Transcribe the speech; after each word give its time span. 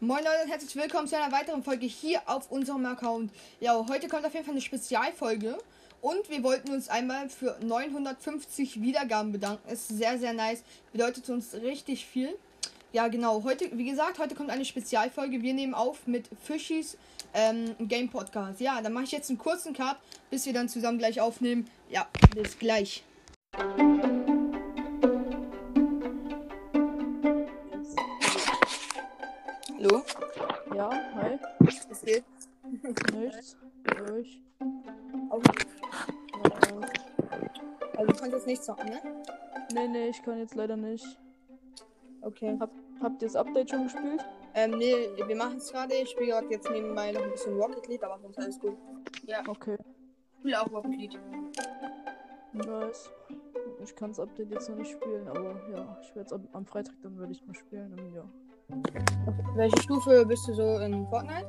Moin 0.00 0.22
Leute 0.22 0.44
und 0.44 0.48
herzlich 0.48 0.76
willkommen 0.76 1.08
zu 1.08 1.16
einer 1.16 1.32
weiteren 1.32 1.64
Folge 1.64 1.86
hier 1.86 2.22
auf 2.26 2.52
unserem 2.52 2.86
Account. 2.86 3.32
Ja, 3.58 3.84
heute 3.88 4.06
kommt 4.06 4.24
auf 4.24 4.32
jeden 4.32 4.44
Fall 4.44 4.54
eine 4.54 4.60
Spezialfolge 4.60 5.58
und 6.00 6.30
wir 6.30 6.44
wollten 6.44 6.70
uns 6.70 6.88
einmal 6.88 7.28
für 7.28 7.58
950 7.60 8.80
Wiedergaben 8.80 9.32
bedanken. 9.32 9.68
Ist 9.68 9.88
sehr, 9.88 10.16
sehr 10.16 10.34
nice, 10.34 10.62
bedeutet 10.92 11.28
uns 11.30 11.52
richtig 11.52 12.06
viel. 12.06 12.38
Ja, 12.92 13.08
genau, 13.08 13.42
heute, 13.42 13.76
wie 13.76 13.90
gesagt, 13.90 14.20
heute 14.20 14.36
kommt 14.36 14.50
eine 14.50 14.64
Spezialfolge. 14.64 15.42
Wir 15.42 15.52
nehmen 15.52 15.74
auf 15.74 16.06
mit 16.06 16.30
Fischis 16.44 16.96
ähm, 17.34 17.74
Game 17.80 18.08
Podcast. 18.08 18.60
Ja, 18.60 18.80
dann 18.80 18.92
mache 18.92 19.04
ich 19.04 19.10
jetzt 19.10 19.30
einen 19.30 19.38
kurzen 19.38 19.74
Cut, 19.74 19.96
bis 20.30 20.46
wir 20.46 20.52
dann 20.52 20.68
zusammen 20.68 20.98
gleich 20.98 21.20
aufnehmen. 21.20 21.68
Ja, 21.90 22.06
bis 22.36 22.56
gleich. 22.56 23.02
Also 37.98 38.12
du 38.12 38.18
kannst 38.18 38.32
jetzt 38.32 38.46
nicht 38.46 38.62
zocken, 38.62 38.90
ne? 38.90 39.00
Nee, 39.74 39.88
nee, 39.88 40.08
ich 40.10 40.22
kann 40.22 40.38
jetzt 40.38 40.54
leider 40.54 40.76
nicht. 40.76 41.04
Okay. 42.20 42.56
Hab, 42.60 42.70
habt 43.02 43.20
ihr 43.22 43.26
das 43.26 43.34
Update 43.34 43.70
schon 43.70 43.82
gespielt? 43.84 44.24
Ähm, 44.54 44.78
nee, 44.78 44.94
wir 45.26 45.34
machen 45.36 45.56
es 45.56 45.72
gerade. 45.72 45.94
Ich 45.94 46.10
spiele 46.10 46.28
gerade 46.30 46.46
jetzt 46.48 46.70
nebenbei 46.70 47.10
noch 47.10 47.22
ein 47.22 47.32
bisschen 47.32 47.60
Rocket 47.60 47.88
League, 47.88 48.04
aber 48.04 48.20
sonst 48.20 48.38
alles 48.38 48.60
gut. 48.60 48.76
Ja, 49.26 49.42
Okay. 49.48 49.76
ich 49.80 50.38
spiele 50.38 50.62
auch 50.62 50.70
Rocket 50.70 50.92
League. 50.92 51.18
Nice. 52.52 53.10
Ich 53.82 53.96
kann 53.96 54.10
das 54.10 54.20
Update 54.20 54.50
jetzt 54.52 54.68
noch 54.68 54.76
nicht 54.76 54.92
spielen, 54.92 55.26
aber 55.26 55.60
ja, 55.72 55.98
ich 56.00 56.14
werde 56.14 56.34
es 56.34 56.54
am, 56.54 56.66
Freitag 56.66 56.94
dann 57.02 57.18
werde 57.18 57.32
ich 57.32 57.44
mal 57.46 57.54
spielen. 57.54 57.92
Und 57.92 58.14
ja. 58.14 58.24
Welche 59.56 59.82
Stufe 59.82 60.24
bist 60.24 60.46
du 60.46 60.54
so 60.54 60.78
in 60.78 61.04
Fortnite? 61.08 61.46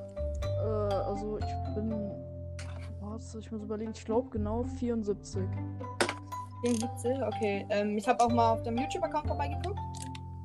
Äh, 0.63 0.65
also 0.65 1.37
ich 1.37 1.75
bin. 1.75 2.11
Was? 3.01 3.35
Ich 3.35 3.51
muss 3.51 3.61
überlegen, 3.61 3.91
ich 3.91 4.03
glaube 4.03 4.29
genau 4.31 4.63
74. 4.63 5.43
74? 6.61 7.21
Okay. 7.23 7.65
Ähm, 7.69 7.97
ich 7.97 8.07
habe 8.07 8.23
auch 8.23 8.29
mal 8.29 8.53
auf 8.53 8.63
deinem 8.63 8.77
YouTube-Account 8.77 9.27
vorbeigeguckt. 9.27 9.79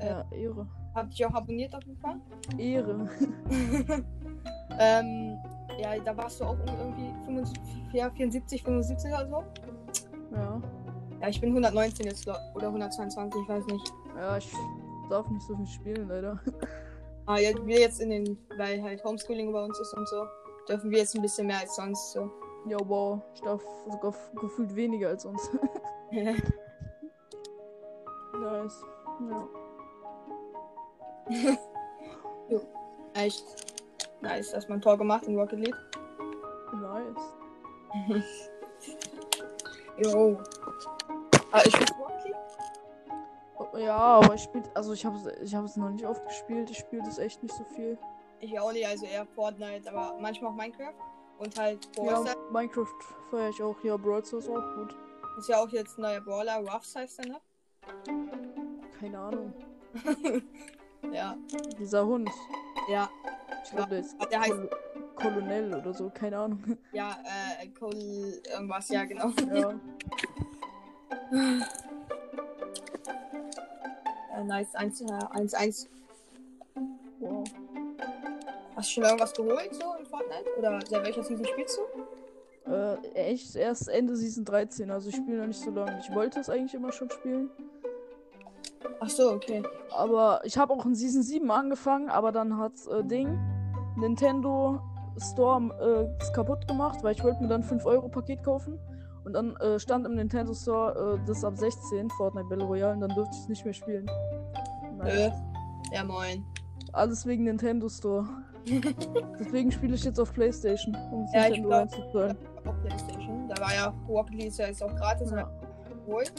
Äh. 0.00 0.06
Ja, 0.06 0.24
Ehre. 0.30 0.66
Hab 0.94 1.10
dich 1.10 1.24
auch 1.26 1.34
abonniert 1.34 1.74
auf 1.74 1.82
jeden 1.84 1.98
Fall. 2.00 2.20
Ehre. 2.58 3.08
ähm, 4.78 5.38
ja, 5.78 5.98
da 6.04 6.16
warst 6.16 6.40
du 6.40 6.44
auch 6.44 6.56
irgendwie 6.66 7.12
75, 7.24 7.62
ja, 7.92 8.10
74, 8.10 8.62
75 8.62 9.12
oder 9.12 9.28
so. 9.28 9.44
ja. 10.36 10.60
Ja, 11.20 11.28
ich 11.30 11.40
bin 11.40 11.50
119 11.50 12.06
jetzt, 12.06 12.28
oder 12.28 12.66
122, 12.66 13.40
ich 13.42 13.48
weiß 13.48 13.66
nicht. 13.66 13.92
Ja, 14.16 14.36
ich 14.36 14.52
darf 15.08 15.28
nicht 15.30 15.42
so 15.46 15.56
viel 15.56 15.66
spielen, 15.66 16.08
leider. 16.08 16.38
Aber 17.26 17.40
ja, 17.40 17.50
wir 17.64 17.80
jetzt 17.80 18.00
in 18.00 18.10
den, 18.10 18.38
weil 18.58 18.82
halt 18.82 19.02
Homeschooling 19.04 19.52
bei 19.52 19.64
uns 19.64 19.78
ist 19.80 19.94
und 19.94 20.06
so, 20.08 20.26
dürfen 20.68 20.90
wir 20.90 20.98
jetzt 20.98 21.14
ein 21.14 21.22
bisschen 21.22 21.46
mehr 21.46 21.60
als 21.60 21.76
sonst 21.76 22.12
so. 22.12 22.30
Ja, 22.68 22.76
wow. 22.84 23.20
Ich 23.34 23.40
darf 23.40 23.62
sogar 23.90 24.14
gefühlt 24.40 24.74
weniger 24.74 25.08
als 25.08 25.24
uns. 25.24 25.50
nice. 28.34 28.84
Ja. 31.30 31.48
Echt 33.14 33.44
nice, 34.20 34.50
dass 34.52 34.68
man 34.68 34.78
ein 34.78 34.82
Tor 34.82 34.96
gemacht 34.98 35.26
in 35.26 35.38
Rocket 35.38 35.58
League. 35.60 35.76
Nice. 36.74 37.34
Jo. 39.96 40.36
Ah, 41.52 41.60
ich 41.64 41.72
spiele 41.72 41.90
Rocket 42.00 42.24
League? 42.24 42.34
Oh, 43.56 43.76
Ja, 43.78 43.96
aber 43.96 44.34
ich 44.34 44.42
spiele, 44.42 44.64
also 44.74 44.92
ich 44.92 45.06
habe 45.06 45.16
ich 45.40 45.54
habe 45.54 45.66
es 45.66 45.76
noch 45.76 45.90
nicht 45.90 46.04
oft 46.04 46.24
gespielt. 46.26 46.68
Ich 46.70 46.78
spiele 46.78 47.02
das 47.04 47.18
echt 47.18 47.40
nicht 47.44 47.54
so 47.54 47.62
viel. 47.76 47.96
Ich 48.40 48.58
auch 48.58 48.72
nicht, 48.72 48.86
also 48.86 49.06
eher 49.06 49.24
Fortnite, 49.24 49.88
aber 49.88 50.18
manchmal 50.20 50.50
auch 50.50 50.56
Minecraft. 50.56 50.94
Und 51.38 51.56
halt 51.58 51.90
Brawl 51.92 52.26
Ja. 52.26 52.34
Minecraft 52.50 52.92
feiere 53.30 53.50
ich 53.50 53.62
auch. 53.62 53.76
Ja, 53.84 53.96
Brawl 53.96 54.24
Stars 54.24 54.48
auch 54.48 54.74
gut. 54.74 54.96
Ist 55.38 55.48
ja 55.48 55.58
auch 55.58 55.68
jetzt 55.70 55.98
neuer 55.98 56.20
Brawler, 56.20 56.58
Ruffs 56.58 56.94
heißt 56.94 57.18
der, 57.18 57.26
ne? 57.32 57.40
Keine 59.00 59.18
Ahnung. 59.18 59.52
Ja. 61.12 61.36
Dieser 61.78 62.06
Hund. 62.06 62.30
Ja. 62.88 63.10
Ich 63.62 63.70
glaube, 63.72 63.90
der 63.90 63.98
ist 64.00 64.16
der 64.32 64.40
heißt- 64.40 64.48
Kol 64.48 64.70
Kolonel 65.16 65.74
oder 65.74 65.92
so. 65.92 66.08
Keine 66.10 66.38
Ahnung. 66.38 66.78
Ja, 66.92 67.18
äh, 67.60 67.68
Cole, 67.68 68.40
irgendwas, 68.50 68.88
ja, 68.88 69.04
genau. 69.04 69.28
ja. 69.52 69.74
Äh, 74.36 74.44
nice, 74.44 74.74
1, 74.74 75.00
äh, 75.02 75.04
1, 75.30 75.54
1. 75.54 75.88
Wow. 77.20 77.44
Hast 78.74 78.88
du 78.88 78.92
schon 78.94 79.04
irgendwas 79.04 79.32
geholt, 79.32 79.74
so 79.74 79.94
in 79.98 80.06
Fortnite? 80.06 80.58
Oder 80.58 80.80
seit 80.88 81.04
welcher 81.04 81.22
Season 81.22 81.46
spielst 81.46 81.78
du? 81.78 81.82
Äh, 82.66 82.96
echt 83.14 83.56
erst 83.56 83.88
Ende 83.88 84.16
Season 84.16 84.44
13. 84.44 84.90
Also 84.90 85.10
ich 85.10 85.16
spiele 85.16 85.38
noch 85.38 85.46
nicht 85.46 85.60
so 85.60 85.70
lange. 85.70 85.98
Ich 86.00 86.14
wollte 86.14 86.40
es 86.40 86.48
eigentlich 86.48 86.74
immer 86.74 86.92
schon 86.92 87.10
spielen. 87.10 87.50
Ach 89.00 89.08
so, 89.08 89.32
okay. 89.32 89.62
Aber 89.96 90.40
ich 90.44 90.56
habe 90.56 90.72
auch 90.72 90.84
in 90.86 90.94
Season 90.94 91.22
7 91.22 91.50
angefangen, 91.50 92.08
aber 92.08 92.32
dann 92.32 92.56
hat 92.58 92.72
äh, 92.90 93.04
Ding 93.04 93.38
Nintendo 93.96 94.80
Store 95.18 96.08
äh, 96.18 96.22
es 96.22 96.32
kaputt 96.32 96.66
gemacht, 96.66 96.98
weil 97.02 97.14
ich 97.14 97.22
wollte 97.22 97.42
mir 97.42 97.48
dann 97.48 97.62
5 97.62 97.84
Euro 97.86 98.08
Paket 98.08 98.42
kaufen. 98.42 98.78
Und 99.24 99.32
dann 99.32 99.56
äh, 99.56 99.78
stand 99.78 100.06
im 100.06 100.16
Nintendo 100.16 100.52
Store 100.52 101.18
äh, 101.18 101.26
das 101.26 101.44
ab 101.44 101.56
16 101.56 102.10
Fortnite 102.10 102.46
Battle 102.48 102.66
Royale 102.66 102.94
und 102.94 103.00
dann 103.00 103.14
durfte 103.14 103.34
ich 103.34 103.40
es 103.42 103.48
nicht 103.48 103.64
mehr 103.64 103.74
spielen. 103.74 104.06
Äh, 104.06 104.96
Naja, 104.96 105.32
ja, 105.92 106.04
moin. 106.04 106.44
Alles 106.92 107.24
wegen 107.26 107.44
Nintendo 107.44 107.88
Store. 107.88 108.26
Deswegen 108.66 109.70
spiele 109.70 109.94
ich 109.94 110.04
jetzt 110.04 110.18
auf 110.18 110.32
Playstation, 110.32 110.94
um 111.12 111.26
Ja, 111.32 111.46
ich 111.48 111.60
Nintendo 111.60 111.68
glaub- 111.68 111.80
reinzuzahlen. 111.80 112.38
Auch 112.66 112.80
Playstation. 112.82 113.48
Da 113.48 113.60
war 113.62 113.74
ja 113.74 113.94
League 114.30 114.46
ist 114.48 114.58
ja 114.58 114.66
jetzt 114.68 114.82
auch 114.82 114.94
gratis. 114.96 115.30
Ja. 115.30 115.50
Geholt. 116.06 116.32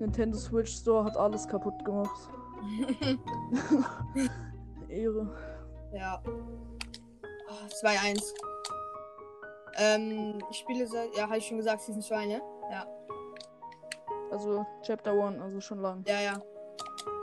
Nintendo 0.00 0.36
Switch 0.36 0.72
Store 0.74 1.04
hat 1.04 1.16
alles 1.16 1.46
kaputt 1.46 1.84
gemacht. 1.84 2.28
Ehre. 4.88 5.28
ja. 5.92 6.20
Oh, 6.26 7.66
2-1. 7.68 8.32
Ähm, 9.76 10.38
ich 10.50 10.58
spiele 10.58 10.86
seit, 10.86 11.14
ja, 11.16 11.24
habe 11.24 11.38
ich 11.38 11.46
schon 11.46 11.56
gesagt, 11.58 11.82
Season 11.82 12.02
2, 12.02 12.26
ne? 12.26 12.40
Ja. 12.70 12.86
Also 14.30 14.64
Chapter 14.82 15.12
1, 15.12 15.40
also 15.40 15.60
schon 15.60 15.80
lang. 15.80 16.04
Ja, 16.06 16.20
ja. 16.20 16.34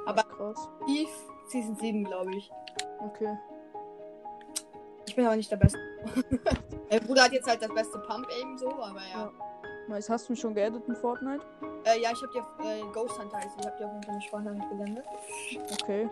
Aber- 0.06 0.24
krass. 0.24 0.70
Eve 0.88 1.10
Season 1.48 1.76
7, 1.76 2.04
glaube 2.04 2.36
ich. 2.36 2.52
Okay. 3.00 3.38
Ich 5.08 5.16
bin 5.16 5.26
aber 5.26 5.36
nicht 5.36 5.52
der 5.52 5.58
Beste. 5.58 5.80
mein 6.90 7.00
Bruder 7.02 7.24
hat 7.24 7.34
jetzt 7.34 7.48
halt 7.48 7.62
das 7.62 7.74
beste 7.74 8.00
Pump 8.00 8.28
Aim 8.42 8.58
so, 8.58 8.70
aber 8.70 9.02
ja. 9.02 9.26
Ja. 9.26 9.32
Nice, 9.88 10.10
hast 10.10 10.30
du 10.30 10.34
mich 10.34 10.40
schon 10.40 10.54
geaddet 10.54 10.88
in 10.88 10.96
Fortnite? 10.96 11.44
Äh, 11.86 12.02
ja, 12.02 12.12
ich 12.12 12.22
hab 12.22 12.32
dir 12.32 12.46
äh, 12.64 12.82
Ghost 12.94 13.20
Hunter 13.20 13.38
heißt. 13.38 13.58
Ich 13.60 13.66
hab 13.66 13.78
dir 13.78 13.88
auf 13.88 13.92
jeden 13.94 14.04
Fall 14.04 14.14
eine 14.14 14.22
Sprachnachricht 14.22 14.70
gesendet. 14.70 15.06
Okay. 15.82 16.10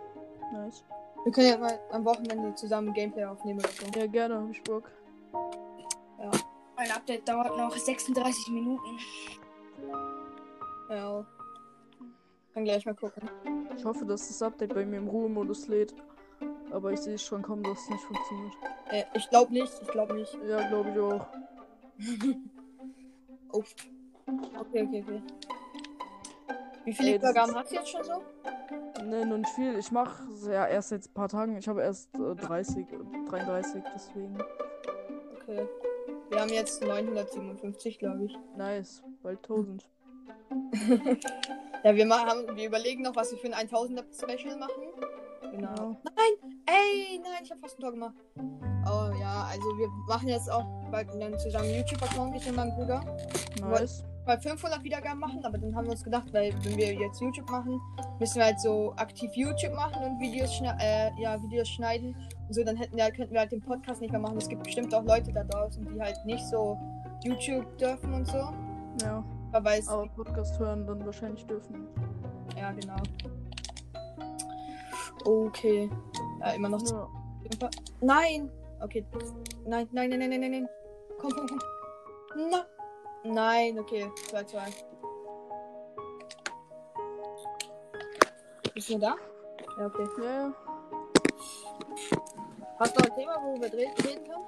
Nice. 0.52 0.84
Wir 1.24 1.32
können 1.32 1.48
ja 1.48 1.58
mal 1.58 1.80
am 1.92 2.06
Wochenende 2.06 2.56
zusammen 2.56 2.94
Gameplay 2.94 3.26
aufnehmen 3.26 3.60
oder 3.60 3.70
so. 3.70 4.00
Ja, 4.00 4.08
gerne, 4.08 4.42
hab 4.42 4.52
ich 4.52 4.64
Bock. 4.64 4.90
Mein 6.80 6.92
Update 6.92 7.28
dauert 7.28 7.58
noch 7.58 7.76
36 7.76 8.54
Minuten. 8.54 8.98
Ja. 10.90 11.26
Kann 12.54 12.64
gleich 12.64 12.86
mal 12.86 12.96
gucken. 12.96 13.30
Ich 13.76 13.84
hoffe, 13.84 14.06
dass 14.06 14.30
das 14.30 14.42
Update 14.42 14.74
bei 14.74 14.86
mir 14.86 14.98
im 14.98 15.10
Ruhemodus 15.10 15.68
lädt. 15.68 15.94
Aber 16.72 16.91
ich 16.91 17.00
sehe 17.00 17.18
schon 17.18 17.41
kommen, 17.41 17.63
dass 17.63 17.80
es 17.80 17.90
nicht 17.90 18.03
funktioniert. 18.03 18.53
Äh, 18.91 19.03
ich 19.16 19.30
glaube 19.30 19.52
nicht, 19.53 19.72
ich 19.81 19.88
glaube 19.88 20.13
nicht. 20.16 20.38
Ja, 20.47 20.68
glaube 20.69 20.90
ich 20.91 21.00
auch. 21.00 21.28
Oh. 23.52 23.63
Okay, 24.59 24.84
okay, 24.84 25.03
okay. 25.07 25.22
Wie 26.85 26.94
viele 26.94 27.13
Wiedergaben 27.16 27.50
ist- 27.50 27.56
hast 27.57 27.72
du 27.72 27.75
jetzt 27.78 27.90
schon 27.90 28.03
so? 28.03 28.22
Ne, 29.04 29.25
nicht 29.25 29.50
viel. 29.50 29.75
Ich 29.80 29.92
mache 29.92 30.21
ja 30.51 30.68
erst 30.68 30.92
jetzt 30.92 31.10
ein 31.10 31.13
paar 31.16 31.30
Tagen. 31.30 31.57
Ich 31.57 31.68
habe 31.68 31.81
erst 31.81 32.13
äh, 32.16 32.36
30, 32.36 32.86
äh, 32.92 33.30
33, 33.30 33.81
deswegen. 33.95 34.38
Okay. 35.42 35.68
Wir 36.30 36.39
haben 36.42 36.50
jetzt 36.50 36.80
957, 36.83 37.98
glaube 37.98 38.25
ich. 38.25 38.38
Nice. 38.56 39.01
Bald 39.24 39.39
1000. 39.39 39.89
Ja, 41.83 41.95
wir, 41.95 42.06
ma- 42.06 42.25
haben, 42.25 42.56
wir 42.57 42.68
überlegen 42.68 43.04
noch, 43.04 43.15
was 43.15 43.31
wir 43.31 43.38
für 43.39 43.48
ein 43.48 43.68
1000er 43.68 44.04
Special 44.13 44.57
machen. 44.57 44.83
Genau. 45.51 45.95
Nein, 47.21 47.44
ich 47.44 47.51
habe 47.51 47.60
fast 47.60 47.77
ein 47.77 47.81
Tor 47.81 47.92
gemacht. 47.92 48.16
Oh 48.86 49.12
ja, 49.19 49.48
also 49.50 49.63
wir 49.77 49.88
machen 50.07 50.27
jetzt 50.30 50.50
auch 50.51 50.66
bald 50.89 51.10
einen 51.12 51.38
zusammen 51.38 51.69
YouTube-Account, 51.69 52.36
ich 52.36 52.48
und 52.48 52.56
mein 52.56 52.74
Bruder. 52.75 53.01
Nice. 53.62 54.04
Bei 54.25 54.38
500 54.38 54.83
Wiedergaben 54.83 55.19
machen, 55.19 55.44
aber 55.44 55.57
dann 55.57 55.75
haben 55.75 55.86
wir 55.86 55.92
uns 55.92 56.04
gedacht, 56.04 56.31
weil 56.33 56.54
wenn 56.63 56.77
wir 56.77 56.94
jetzt 56.94 57.19
YouTube 57.19 57.50
machen, 57.50 57.81
müssen 58.19 58.38
wir 58.38 58.45
halt 58.45 58.60
so 58.60 58.94
aktiv 58.95 59.31
YouTube 59.33 59.74
machen 59.74 60.04
und 60.04 60.19
Videos, 60.19 60.54
schne 60.54 60.77
äh, 60.80 61.10
ja, 61.19 61.42
Videos 61.42 61.68
schneiden. 61.68 62.16
Und 62.48 62.54
so, 62.54 62.63
dann 62.63 62.77
hätten 62.77 62.95
wir, 62.95 63.10
könnten 63.12 63.33
wir 63.33 63.42
halt 63.42 63.51
den 63.51 63.62
Podcast 63.62 64.01
nicht 64.01 64.12
mehr 64.12 64.19
machen. 64.19 64.38
Es 64.38 64.48
gibt 64.48 64.63
bestimmt 64.63 64.94
auch 64.94 65.04
Leute 65.04 65.33
da 65.33 65.44
draußen, 65.44 65.86
die 65.94 66.00
halt 66.00 66.18
nicht 66.25 66.45
so 66.45 66.77
YouTube 67.24 67.77
dürfen 67.77 68.13
und 68.13 68.27
so. 68.27 68.54
Ja. 69.04 69.24
Aber 69.51 69.72
Aber 69.88 70.07
Podcast 70.10 70.60
hören 70.60 70.86
dann 70.86 71.04
wahrscheinlich 71.06 71.45
dürfen. 71.45 71.88
ja 72.56 72.72
genau. 72.72 72.98
Okay. 75.25 75.89
Ja, 76.39 76.51
immer 76.51 76.69
noch. 76.69 76.81
Ja. 76.89 77.07
Nein! 78.01 78.51
Okay. 78.81 79.06
Nein, 79.65 79.88
nein, 79.91 80.09
nein, 80.09 80.19
nein, 80.19 80.30
nein, 80.30 80.51
nein. 80.51 80.69
Komm, 81.19 81.31
komm, 81.31 81.47
komm. 81.47 81.59
Na. 82.50 82.65
Nein, 83.24 83.77
okay. 83.80 84.09
2, 84.30 84.44
2. 84.44 84.59
Bist 88.74 88.89
du 88.89 89.00
da? 89.00 89.15
Ja, 89.77 89.86
okay. 89.86 90.07
Ja, 90.18 90.24
ja. 90.24 90.53
Hast 92.80 92.97
du 92.97 93.03
ein 93.03 93.15
Thema, 93.15 93.36
wo 93.44 93.59
wir 93.59 93.74
reden 93.74 93.94
reden 94.06 94.24
können? 94.24 94.45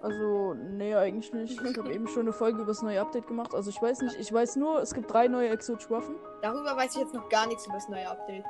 Also, 0.00 0.54
nee, 0.54 0.94
eigentlich 0.94 1.32
nicht. 1.34 1.60
Ich 1.60 1.78
habe 1.78 1.92
eben 1.94 2.06
schon 2.08 2.22
eine 2.22 2.32
Folge 2.32 2.58
über 2.58 2.68
das 2.68 2.80
neue 2.80 3.00
Update 3.00 3.26
gemacht. 3.26 3.54
Also, 3.54 3.68
ich 3.68 3.80
weiß 3.82 4.00
nicht. 4.00 4.18
Ich 4.18 4.32
weiß 4.32 4.56
nur, 4.56 4.80
es 4.80 4.94
gibt 4.94 5.12
drei 5.12 5.28
neue 5.28 5.50
exotische 5.50 5.90
Waffen. 5.90 6.16
Darüber 6.40 6.74
weiß 6.76 6.94
ich 6.94 7.02
jetzt 7.02 7.12
noch 7.12 7.28
gar 7.28 7.46
nichts 7.46 7.66
über 7.66 7.74
das 7.74 7.88
neue 7.88 8.08
Update. 8.08 8.44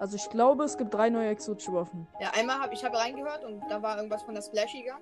Also, 0.00 0.16
ich 0.16 0.28
glaube, 0.30 0.64
es 0.64 0.76
gibt 0.76 0.92
drei 0.92 1.10
neue 1.10 1.28
exotische 1.28 1.72
Waffen. 1.72 2.08
Ja, 2.20 2.30
einmal 2.30 2.58
habe 2.58 2.74
ich 2.74 2.84
habe 2.84 2.96
reingehört 2.96 3.44
und 3.44 3.62
da 3.68 3.80
war 3.82 3.96
irgendwas 3.96 4.22
von 4.22 4.34
der 4.34 4.42
Splashy 4.42 4.82
Gun. 4.82 4.98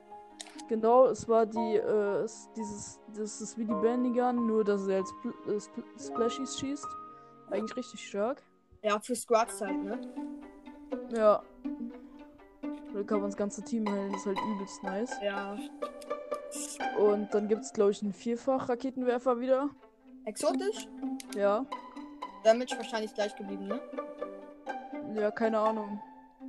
Genau, 0.69 1.06
es 1.06 1.29
war 1.29 1.47
die, 1.47 1.77
äh, 1.77 2.25
es, 2.25 2.50
dieses, 2.56 3.00
das 3.17 3.41
ist 3.41 3.56
wie 3.56 3.65
die 3.65 3.75
Bandy 3.75 4.11
Gun, 4.11 4.47
nur 4.47 4.65
dass 4.65 4.87
er 4.89 5.05
Spl 5.06 5.35
äh, 5.49 5.61
Spl 5.61 5.85
Splashies 5.99 6.59
schießt. 6.59 6.87
Eigentlich 7.50 7.77
richtig 7.77 8.06
stark. 8.06 8.43
Ja, 8.83 8.99
für 9.00 9.15
Squads 9.15 9.61
halt, 9.61 9.83
ne? 9.83 10.00
Ja. 11.17 11.43
Da 12.93 13.03
kann 13.05 13.21
man 13.21 13.31
das 13.31 13.37
ganze 13.37 13.62
Team 13.62 13.89
heilen, 13.89 14.12
das 14.12 14.23
ist 14.23 14.27
halt 14.27 14.39
übelst 14.39 14.83
nice. 14.83 15.17
Ja. 15.23 15.56
Und 16.99 17.33
dann 17.33 17.49
gibt 17.49 17.62
es, 17.62 17.73
glaube 17.73 17.93
ich, 17.93 18.03
einen 18.03 18.12
Vierfach-Raketenwerfer 18.12 19.39
wieder. 19.39 19.71
Exotisch? 20.25 20.89
Ja. 21.37 21.65
Damage 22.45 22.77
wahrscheinlich 22.77 23.15
gleich 23.15 23.35
geblieben, 23.37 23.69
ne? 23.69 23.81
Ja, 25.20 25.31
keine 25.31 25.59
Ahnung. 25.59 26.00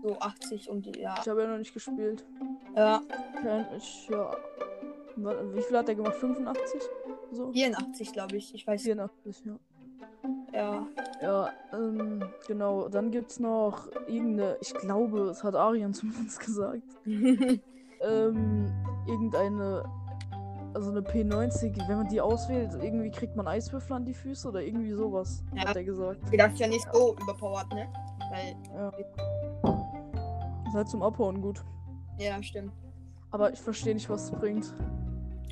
So 0.03 0.17
80 0.19 0.69
und 0.69 0.85
die, 0.85 0.99
ja. 1.01 1.15
Ich 1.21 1.27
habe 1.27 1.41
ja 1.41 1.47
noch 1.47 1.57
nicht 1.57 1.73
gespielt. 1.73 2.25
Ja, 2.75 3.01
ich, 3.75 4.07
ja. 4.09 4.31
Wie 5.15 5.61
viel 5.61 5.77
hat 5.77 5.89
er 5.89 5.95
gemacht? 5.95 6.15
85? 6.15 6.81
So? 7.31 7.51
84, 7.51 8.13
glaube 8.13 8.37
ich. 8.37 8.53
Ich 8.53 8.65
weiß. 8.65 8.83
84, 8.83 9.43
ja. 9.45 9.55
Ja. 10.53 10.87
Ja, 11.21 11.49
ähm, 11.73 12.23
genau. 12.47 12.87
Dann 12.87 13.11
gibt's 13.11 13.39
noch 13.39 13.87
irgendeine, 14.07 14.57
ich 14.61 14.73
glaube, 14.73 15.21
es 15.29 15.43
hat 15.43 15.55
Arian 15.55 15.93
zumindest 15.93 16.39
gesagt. 16.39 16.83
Ähm, 18.01 18.71
irgendeine, 19.09 19.83
also 20.73 20.89
eine 20.91 21.01
P90, 21.01 21.85
wenn 21.89 21.97
man 21.97 22.07
die 22.07 22.21
auswählt, 22.21 22.71
irgendwie 22.81 23.11
kriegt 23.11 23.35
man 23.35 23.45
Eiswürfel 23.45 23.91
an 23.97 24.05
die 24.05 24.13
Füße 24.13 24.47
oder 24.47 24.61
irgendwie 24.61 24.93
sowas, 24.93 25.43
Ja. 25.53 25.67
hat 25.67 25.75
er 25.75 25.83
gesagt. 25.83 26.21
Ist 26.31 26.59
ja 26.59 26.67
nicht 26.69 26.87
so 26.93 27.17
überpowered, 27.21 27.67
ne? 27.73 27.89
Weil, 28.29 28.55
Ja. 28.75 28.91
Ist 30.67 30.73
halt 30.75 30.87
zum 30.89 31.01
Abhauen 31.01 31.41
gut. 31.41 31.63
ja, 32.19 32.41
stimmt. 32.43 32.71
Aber 33.31 33.51
ich 33.53 33.59
verstehe 33.61 33.93
nicht, 33.93 34.09
was 34.09 34.23
es 34.25 34.31
bringt. 34.31 34.73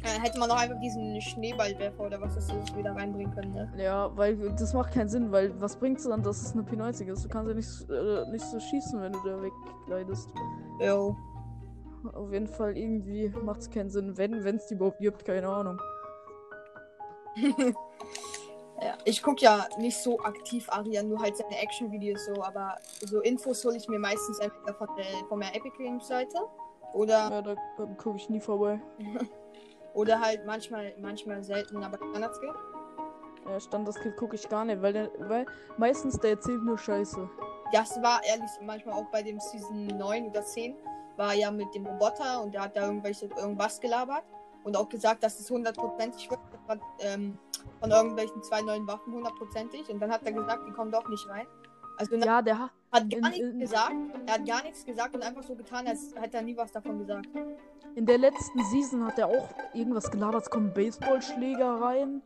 Äh, 0.03 0.19
hätte 0.21 0.39
man 0.39 0.50
noch 0.50 0.57
einfach 0.57 0.79
diesen 0.79 1.19
Schneeballwerfer 1.21 2.06
oder 2.06 2.21
was 2.21 2.35
das 2.35 2.50
ist 2.51 2.75
wieder 2.77 2.95
reinbringen 2.95 3.33
können, 3.33 3.53
ne? 3.53 3.71
Ja, 3.77 4.15
weil 4.15 4.38
das 4.56 4.74
macht 4.74 4.94
keinen 4.94 5.09
Sinn, 5.09 5.31
weil 5.31 5.59
was 5.59 5.75
bringt's 5.75 6.03
dann, 6.03 6.21
dass 6.21 6.41
es 6.41 6.53
eine 6.53 6.62
P90 6.63 7.07
ist? 7.12 7.25
Du 7.25 7.29
kannst 7.29 7.50
ja 7.50 7.56
nicht, 7.56 7.89
äh, 7.89 8.29
nicht 8.31 8.45
so 8.45 8.59
schießen, 8.59 9.01
wenn 9.01 9.12
du 9.12 9.19
da 9.25 9.41
wegleidest. 9.41 10.30
Jo. 10.80 11.15
Auf 12.13 12.31
jeden 12.31 12.47
Fall 12.47 12.77
irgendwie 12.77 13.30
macht 13.44 13.62
es 13.62 13.69
keinen 13.69 13.89
Sinn, 13.89 14.15
wenn 14.18 14.33
es 14.33 14.68
die 14.68 14.75
überhaupt 14.75 15.00
gibt, 15.00 15.25
keine 15.25 15.50
Ahnung. 15.50 15.80
Ja, 18.81 18.95
ich 19.06 19.24
gucke 19.24 19.44
ja 19.44 19.68
nicht 19.79 19.97
so 19.97 20.19
aktiv 20.19 20.68
Arian, 20.69 21.09
nur 21.09 21.19
halt 21.19 21.35
seine 21.35 21.57
Action-Videos 21.57 22.25
so, 22.25 22.44
aber 22.44 22.77
so 23.06 23.21
Infos 23.21 23.65
hole 23.65 23.75
ich 23.75 23.88
mir 23.88 23.97
meistens 23.97 24.38
entweder 24.39 24.74
von 24.75 24.88
der, 24.95 25.06
von 25.27 25.39
der 25.39 25.56
Epic 25.56 25.75
Games 25.77 26.07
Seite 26.07 26.38
oder, 26.94 27.29
Ja, 27.31 27.41
da 27.41 27.56
gucke 27.97 28.18
ich 28.18 28.29
nie 28.29 28.39
vorbei. 28.39 28.79
oder 29.94 30.19
halt 30.21 30.45
manchmal, 30.45 30.94
manchmal 31.00 31.44
selten, 31.44 31.83
aber 31.83 31.97
Standardskill. 31.97 32.53
Ja, 33.50 33.59
Standardskill 33.59 34.12
gucke 34.12 34.35
ich 34.35 34.47
gar 34.47 34.63
nicht, 34.63 34.81
weil 34.81 34.94
der, 34.94 35.09
weil 35.19 35.45
meistens 35.77 36.19
der 36.19 36.31
erzählt 36.31 36.62
nur 36.63 36.77
Scheiße. 36.77 37.27
Das 37.73 38.01
war 38.03 38.23
ehrlich 38.23 38.50
manchmal 38.62 38.95
auch 38.95 39.07
bei 39.12 39.23
dem 39.23 39.39
Season 39.39 39.88
9 39.88 40.27
oder 40.27 40.44
10, 40.44 40.75
war 41.15 41.33
ja 41.33 41.50
mit 41.50 41.73
dem 41.73 41.88
Roboter 41.88 42.44
und 42.44 42.53
der 42.53 42.62
hat 42.62 42.75
da 42.75 42.85
irgendwelche, 42.85 43.25
irgendwas 43.25 43.80
gelabert 43.80 44.23
und 44.67 44.75
auch 44.77 44.89
gesagt, 44.89 45.23
dass 45.23 45.39
es 45.39 45.49
hundertprozentig 45.49 46.29
wird. 46.29 46.39
War, 46.67 46.77
ähm, 46.99 47.37
von 47.79 47.89
irgendwelchen 47.89 48.43
zwei 48.43 48.61
neuen 48.61 48.85
Waffen 48.87 49.13
hundertprozentig 49.13 49.89
und 49.89 49.99
dann 50.01 50.11
hat 50.11 50.21
er 50.25 50.33
gesagt, 50.33 50.67
die 50.67 50.71
kommen 50.71 50.91
doch 50.91 51.07
nicht 51.09 51.27
rein. 51.29 51.47
Also 51.97 52.15
Ja, 52.17 52.41
der 52.41 52.59
hat. 52.59 52.71
hat 52.91 53.09
gar 53.09 53.17
in- 53.17 53.21
nichts 53.23 53.39
in- 53.39 53.59
gesagt. 53.59 53.95
Er 54.27 54.33
hat 54.33 54.45
gar 54.45 54.63
nichts 54.63 54.85
gesagt 54.85 55.15
und 55.15 55.23
einfach 55.23 55.43
so 55.43 55.55
getan, 55.55 55.87
als 55.87 56.13
hätte 56.15 56.37
er 56.37 56.43
nie 56.43 56.55
was 56.57 56.71
davon 56.71 56.99
gesagt. 56.99 57.27
In 57.95 58.05
der 58.05 58.17
letzten 58.19 58.63
Season 58.65 59.05
hat 59.05 59.17
er 59.17 59.27
auch 59.27 59.47
irgendwas 59.73 60.11
gelabert. 60.11 60.43
Es 60.43 60.49
kommen 60.49 60.71
Baseballschläger 60.73 61.81
rein. 61.81 62.21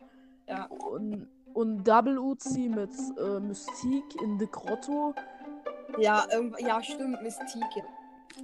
Ja. 0.49 0.65
Und, 0.65 1.27
und 1.53 1.83
Double 1.85 2.17
Uzi 2.19 2.67
mit 2.67 2.89
äh, 3.17 3.39
Mystique 3.39 4.15
in 4.21 4.37
the 4.39 4.47
Grotto. 4.51 5.13
Ja, 5.99 6.25
ja, 6.59 6.81
stimmt, 6.83 7.21
Mystique. 7.21 7.83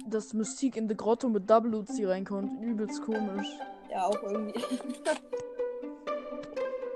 Dass 0.06 0.32
Mystique 0.32 0.76
in 0.78 0.88
the 0.88 0.96
Grotto 0.96 1.28
mit 1.28 1.48
Double 1.50 1.74
Uzi 1.74 2.04
reinkommt. 2.06 2.62
Übelst 2.62 3.02
komisch. 3.02 3.48
Ja, 3.90 4.06
auch 4.06 4.22
irgendwie. 4.22 4.62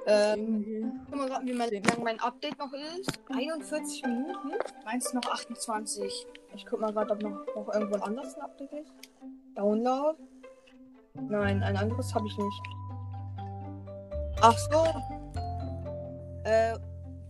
ähm, 0.06 1.00
guck 1.10 1.28
mal 1.28 1.40
wie 1.44 1.52
mein, 1.52 1.70
lang 1.70 2.02
mein 2.02 2.20
Update 2.20 2.58
noch 2.58 2.72
ist. 2.72 3.20
41 3.34 4.02
Minuten. 4.04 4.52
Meins 4.84 5.12
noch 5.12 5.24
28. 5.24 6.26
Ich 6.54 6.66
guck 6.66 6.80
mal 6.80 6.92
gerade, 6.92 7.12
ob 7.12 7.22
noch, 7.22 7.46
noch 7.54 7.74
irgendwo 7.74 7.94
ein 7.96 8.02
anderes 8.02 8.34
ein 8.36 8.42
Update 8.42 8.72
ist. 8.72 8.92
Download. 9.54 10.18
Nein, 11.14 11.62
ein 11.62 11.76
anderes 11.76 12.14
habe 12.14 12.26
ich 12.26 12.36
nicht. 12.36 12.62
Ach 14.40 14.56
so. 14.58 14.84
Äh, 16.44 16.78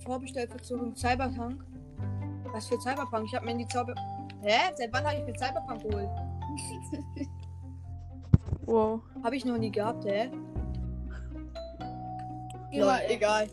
Vorbestellverzug 0.04 0.96
Cyberpunk. 0.96 1.64
Was 2.52 2.68
für 2.68 2.80
Cyberpunk? 2.80 3.26
Ich 3.26 3.34
habe 3.34 3.46
mir 3.46 3.52
in 3.52 3.58
die 3.58 3.68
Zauber. 3.68 3.94
Hä? 4.42 4.72
Seit 4.74 4.92
wann 4.92 5.04
habe 5.04 5.16
ich 5.18 5.24
mir 5.24 5.38
Cyberpunk 5.38 5.82
geholt? 5.82 6.10
Wow. 8.66 9.00
Habe 9.22 9.36
ich 9.36 9.44
noch 9.44 9.58
nie 9.58 9.70
gehabt, 9.70 10.04
hä? 10.04 10.30
Ja, 12.70 12.98
egal. 13.06 13.48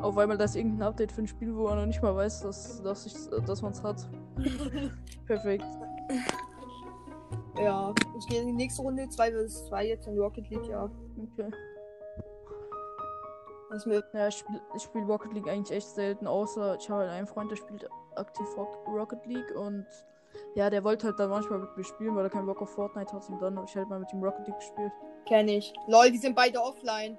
Auf 0.00 0.16
einmal 0.16 0.38
das 0.38 0.52
ist 0.52 0.56
irgendein 0.56 0.88
Update 0.88 1.12
für 1.12 1.20
ein 1.22 1.26
Spiel, 1.26 1.54
wo 1.54 1.64
man 1.64 1.78
noch 1.80 1.86
nicht 1.86 2.02
mal 2.02 2.16
weiß, 2.16 2.40
dass, 2.40 2.82
dass, 2.82 3.04
ich, 3.04 3.14
dass 3.46 3.60
man 3.60 3.72
es 3.72 3.82
hat. 3.82 4.06
Perfekt. 5.26 5.64
Ja, 7.58 7.92
ich 8.18 8.26
gehe 8.26 8.40
in 8.40 8.46
die 8.48 8.52
nächste 8.54 8.80
Runde. 8.82 9.06
2 9.08 9.32
vs 9.32 9.66
2 9.66 9.86
jetzt 9.86 10.06
in 10.06 10.18
Rocket 10.18 10.48
League, 10.48 10.66
ja. 10.66 10.90
Okay. 11.34 11.50
Ist 13.74 13.86
mir 13.86 14.02
Ja, 14.14 14.28
ich 14.28 14.36
spiele 14.36 14.60
spiel 14.78 15.02
Rocket 15.02 15.32
League 15.34 15.48
eigentlich 15.48 15.76
echt 15.76 15.88
selten, 15.88 16.26
außer 16.26 16.76
ich 16.80 16.88
habe 16.88 17.00
halt 17.02 17.10
einen 17.10 17.26
Freund, 17.26 17.50
der 17.50 17.56
spielt 17.56 17.86
aktiv 18.16 18.46
Rock- 18.56 18.86
Rocket 18.88 19.26
League 19.26 19.54
und 19.56 19.86
ja, 20.54 20.70
der 20.70 20.84
wollte 20.84 21.06
halt 21.08 21.18
dann 21.18 21.30
manchmal 21.30 21.58
mit 21.60 21.76
mir 21.76 21.84
spielen, 21.84 22.14
weil 22.16 22.24
er 22.24 22.30
keinen 22.30 22.46
Bock 22.46 22.60
auf 22.62 22.70
Fortnite 22.70 23.12
hat 23.12 23.28
und 23.28 23.40
dann 23.40 23.56
habe 23.56 23.66
ich 23.68 23.76
halt 23.76 23.88
mal 23.88 23.98
mit 23.98 24.12
ihm 24.12 24.22
Rocket 24.22 24.46
League 24.46 24.58
gespielt. 24.58 24.92
kenne 25.26 25.56
ich. 25.56 25.72
Lol, 25.88 26.10
die 26.10 26.18
sind 26.18 26.34
beide 26.34 26.60
offline. 26.60 27.18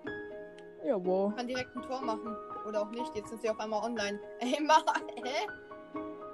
Ja, 0.84 1.04
wow. 1.04 1.36
Kann 1.36 1.48
direkt 1.48 1.76
ein 1.76 1.82
Tor 1.82 2.02
machen. 2.02 2.36
Oder 2.68 2.82
auch 2.84 2.92
nicht. 2.92 3.16
Jetzt 3.16 3.30
sind 3.30 3.42
sie 3.42 3.50
auf 3.50 3.60
einmal 3.60 3.84
online. 3.84 4.20
Ey, 4.40 4.60
mach. 4.62 4.86
Hä? 5.24 5.48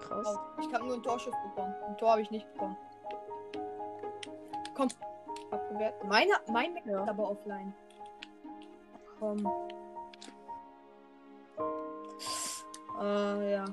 Krass. 0.01 0.27
Oh, 0.27 0.61
ich 0.61 0.73
habe 0.73 0.83
nur 0.85 0.93
einen 0.95 1.03
Torschuss 1.03 1.33
bekommen. 1.49 1.73
Ein 1.87 1.97
Tor 1.97 2.11
habe 2.11 2.21
ich 2.21 2.31
nicht 2.31 2.51
bekommen. 2.53 2.75
Komm. 4.75 4.89
Abgewehrt. 5.51 6.03
Meine, 6.05 6.31
mein 6.51 6.73
Mac 6.73 6.85
Ja. 6.85 7.03
ist 7.03 7.09
aber 7.09 7.29
offline. 7.31 7.73
Komm. 9.19 9.37
Äh, 13.01 13.51
ja. 13.53 13.65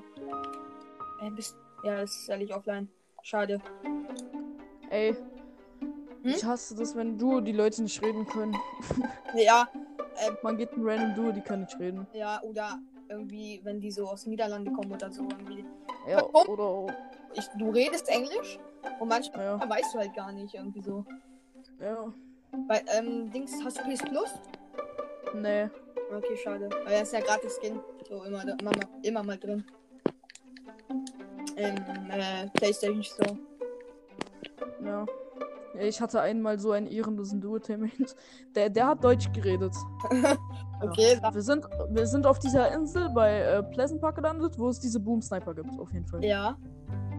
Äh, 1.21 1.29
bist. 1.31 1.55
Ja, 1.83 1.97
das 2.01 2.11
ist 2.11 2.29
ehrlich 2.29 2.53
offline. 2.55 2.89
Schade. 3.23 3.59
Ey. 4.89 5.15
Hm? 5.81 6.31
Ich 6.31 6.43
hasse 6.43 6.75
das, 6.75 6.95
wenn 6.95 7.17
du 7.17 7.39
die 7.41 7.51
Leute 7.53 7.81
nicht 7.83 8.01
reden 8.01 8.25
können. 8.25 8.55
Ja, 9.35 9.67
Man 10.41 10.57
geht 10.57 10.75
ein 10.75 10.81
random 10.83 11.13
Duo, 11.15 11.31
die 11.31 11.41
können 11.41 11.61
nicht 11.63 11.79
reden. 11.79 12.07
ja, 12.13 12.41
oder 12.41 12.79
irgendwie, 13.09 13.61
wenn 13.63 13.79
die 13.79 13.91
so 13.91 14.07
aus 14.07 14.25
Niederlande 14.25 14.71
kommen 14.71 14.91
oder 14.91 15.11
so. 15.11 15.21
Irgendwie. 15.23 15.63
Ja, 16.07 16.17
Warum? 16.33 16.47
oder. 16.49 16.93
Ich, 17.35 17.47
du 17.59 17.69
redest 17.69 18.09
Englisch 18.09 18.57
und 18.99 19.07
manchmal 19.07 19.45
Ja, 19.45 19.69
weißt 19.69 19.93
du 19.93 19.99
halt 19.99 20.15
gar 20.15 20.31
nicht 20.31 20.55
irgendwie 20.55 20.81
so. 20.81 21.05
ja. 21.79 22.11
Weil, 22.67 22.81
ähm, 22.97 23.29
Dings, 23.31 23.53
hast 23.63 23.77
du 23.77 23.83
PS 23.83 23.99
Plus? 24.01 24.33
Nee. 25.35 25.69
Okay, 26.17 26.35
schade. 26.43 26.67
Weil 26.85 26.99
das 26.99 27.03
ist 27.03 27.13
ja 27.13 27.19
gratis 27.19 27.59
Skin. 27.61 27.79
So 28.09 28.23
immer, 28.23 28.41
immer, 28.41 28.71
immer 29.03 29.23
mal 29.23 29.37
drin. 29.37 29.63
Im 31.59 32.09
äh, 32.11 32.47
PlayStation 32.53 33.03
Store. 33.03 33.37
Ja. 34.83 35.05
Ja, 35.75 35.81
Ich 35.81 36.01
hatte 36.01 36.21
einmal 36.21 36.57
so 36.59 36.71
einen 36.71 36.87
ehrenlosen 36.87 37.41
Duo-Termin. 37.41 37.91
Der, 38.55 38.69
der 38.69 38.87
hat 38.87 39.03
Deutsch 39.03 39.31
geredet. 39.33 39.73
Okay, 40.81 41.19
Wir 41.33 41.41
sind, 41.41 41.65
wir 41.89 42.07
sind 42.07 42.25
auf 42.25 42.39
dieser 42.39 42.71
Insel 42.71 43.09
bei 43.09 43.41
äh, 43.41 43.61
Pleasant 43.63 43.99
Park 43.99 44.15
gelandet, 44.15 44.57
wo 44.57 44.69
es 44.69 44.79
diese 44.79 44.97
Boom 44.97 45.21
Sniper 45.21 45.53
gibt, 45.53 45.77
auf 45.77 45.91
jeden 45.91 46.05
Fall. 46.07 46.23
ja. 46.23 46.55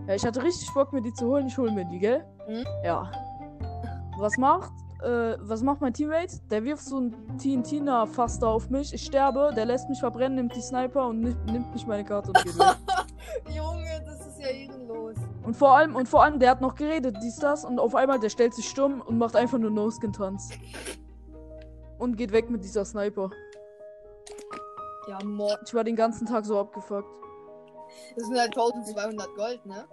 Ja, 0.09 0.15
ich 0.15 0.25
hatte 0.25 0.43
richtig 0.43 0.73
Bock, 0.73 0.95
mir 0.95 1.03
die 1.03 1.13
zu 1.13 1.27
holen. 1.27 1.47
Ich 1.47 1.59
hole 1.59 1.71
mir 1.71 1.85
die, 1.85 1.99
gell? 1.99 2.25
Mhm. 2.49 2.65
Ja. 2.83 3.11
Was 4.19 4.39
macht? 4.39 4.73
Äh, 5.03 5.37
was 5.41 5.63
macht 5.63 5.83
mein 5.83 5.93
Teammate? 5.93 6.41
Der 6.51 6.65
wirft 6.65 6.83
so 6.85 7.01
ein 7.01 7.15
TNT-Faster 7.37 8.49
auf 8.49 8.71
mich. 8.71 8.95
Ich 8.95 9.05
sterbe, 9.05 9.53
der 9.55 9.67
lässt 9.67 9.91
mich 9.91 10.01
verbrennen, 10.01 10.37
nimmt 10.37 10.57
die 10.57 10.63
Sniper 10.63 11.07
und 11.09 11.21
nimmt, 11.21 11.45
nimmt 11.53 11.73
nicht 11.75 11.87
meine 11.87 12.03
Karte 12.05 12.29
und 12.29 12.43
geht 12.43 12.59
weg. 12.59 12.77
Junge, 13.55 13.70
Und 15.51 15.57
vor 15.57 15.73
allem, 15.73 15.97
und 15.97 16.09
vor 16.09 16.23
allem, 16.23 16.39
der 16.39 16.49
hat 16.49 16.61
noch 16.61 16.77
geredet, 16.77 17.17
dies, 17.25 17.35
das, 17.35 17.65
und 17.65 17.81
auf 17.81 17.97
einmal, 17.97 18.21
der 18.21 18.29
stellt 18.29 18.55
sich 18.55 18.69
stumm 18.69 19.01
und 19.01 19.19
macht 19.19 19.35
einfach 19.35 19.59
nur 19.59 19.73
No-Skin-Tanz. 19.73 20.51
Und 21.99 22.15
geht 22.17 22.31
weg 22.31 22.51
mit 22.51 22.63
dieser 22.63 22.85
Sniper. 22.85 23.31
Ja, 25.09 25.19
Mord. 25.25 25.59
Ich 25.67 25.75
war 25.75 25.83
den 25.83 25.97
ganzen 25.97 26.25
Tag 26.25 26.45
so 26.45 26.57
abgefuckt. 26.57 27.09
Das 28.15 28.29
sind 28.29 28.39
halt 28.39 28.57
1200 28.57 29.35
Gold, 29.35 29.67
ne? 29.67 29.89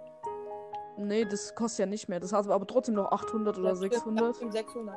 Nee, 0.96 1.24
das 1.24 1.52
kostet 1.56 1.80
ja 1.80 1.86
nicht 1.86 2.08
mehr. 2.08 2.20
Das 2.20 2.32
hat 2.32 2.46
aber 2.46 2.64
trotzdem 2.64 2.94
noch 2.94 3.10
800 3.10 3.58
oder 3.58 3.70
Ja, 3.70 3.74
stimmt, 3.74 3.94
600. 3.94 4.26
ja, 4.28 4.34
stimmt, 4.34 4.52
600. 4.52 4.96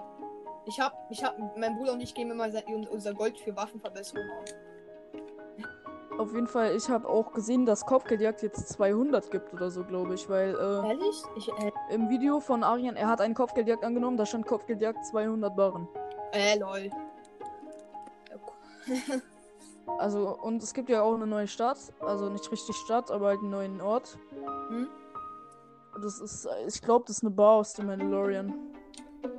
Ich 0.67 0.79
hab, 0.79 0.93
ich 1.09 1.23
hab, 1.23 1.57
mein 1.57 1.75
Bruder 1.75 1.93
und 1.93 2.01
ich 2.01 2.13
geben 2.13 2.29
immer 2.29 2.45
unser 2.91 3.15
Gold 3.15 3.39
für 3.39 3.55
Waffenverbesserung 3.55 4.25
aus. 4.43 4.53
Auf 6.21 6.35
jeden 6.35 6.45
Fall, 6.45 6.75
ich 6.75 6.87
habe 6.87 7.09
auch 7.09 7.33
gesehen, 7.33 7.65
dass 7.65 7.83
Kopfgeldjagd 7.83 8.43
jetzt 8.43 8.69
200 8.69 9.31
gibt 9.31 9.51
oder 9.55 9.71
so, 9.71 9.83
glaube 9.83 10.13
ich, 10.13 10.29
weil 10.29 10.53
äh, 10.53 10.89
Ehrlich? 10.89 11.23
Ich, 11.35 11.49
äh, 11.49 11.71
im 11.89 12.09
Video 12.09 12.39
von 12.39 12.63
Arian, 12.63 12.95
er 12.95 13.07
hat 13.07 13.21
einen 13.21 13.33
Kopfgeldjagd 13.33 13.83
angenommen, 13.83 14.17
da 14.17 14.27
stand 14.27 14.45
Kopfgeldjagd 14.45 15.03
200 15.03 15.55
Barren. 15.55 15.87
äh, 16.31 16.59
lol. 16.59 16.91
Also, 19.97 20.37
und 20.37 20.61
es 20.63 20.73
gibt 20.73 20.89
ja 20.89 21.01
auch 21.01 21.15
eine 21.15 21.27
neue 21.27 21.47
Stadt, 21.47 21.77
also 21.99 22.29
nicht 22.29 22.49
richtig 22.51 22.75
Stadt, 22.75 23.11
aber 23.11 23.27
halt 23.27 23.39
einen 23.39 23.49
neuen 23.49 23.81
Ort. 23.81 24.17
Hm? 24.69 24.87
Das 26.01 26.19
ist, 26.19 26.47
ich 26.67 26.81
glaube, 26.81 27.05
das 27.07 27.17
ist 27.17 27.23
eine 27.23 27.31
Bar 27.31 27.55
aus 27.55 27.73
dem 27.73 27.87
Mandalorian. 27.87 28.53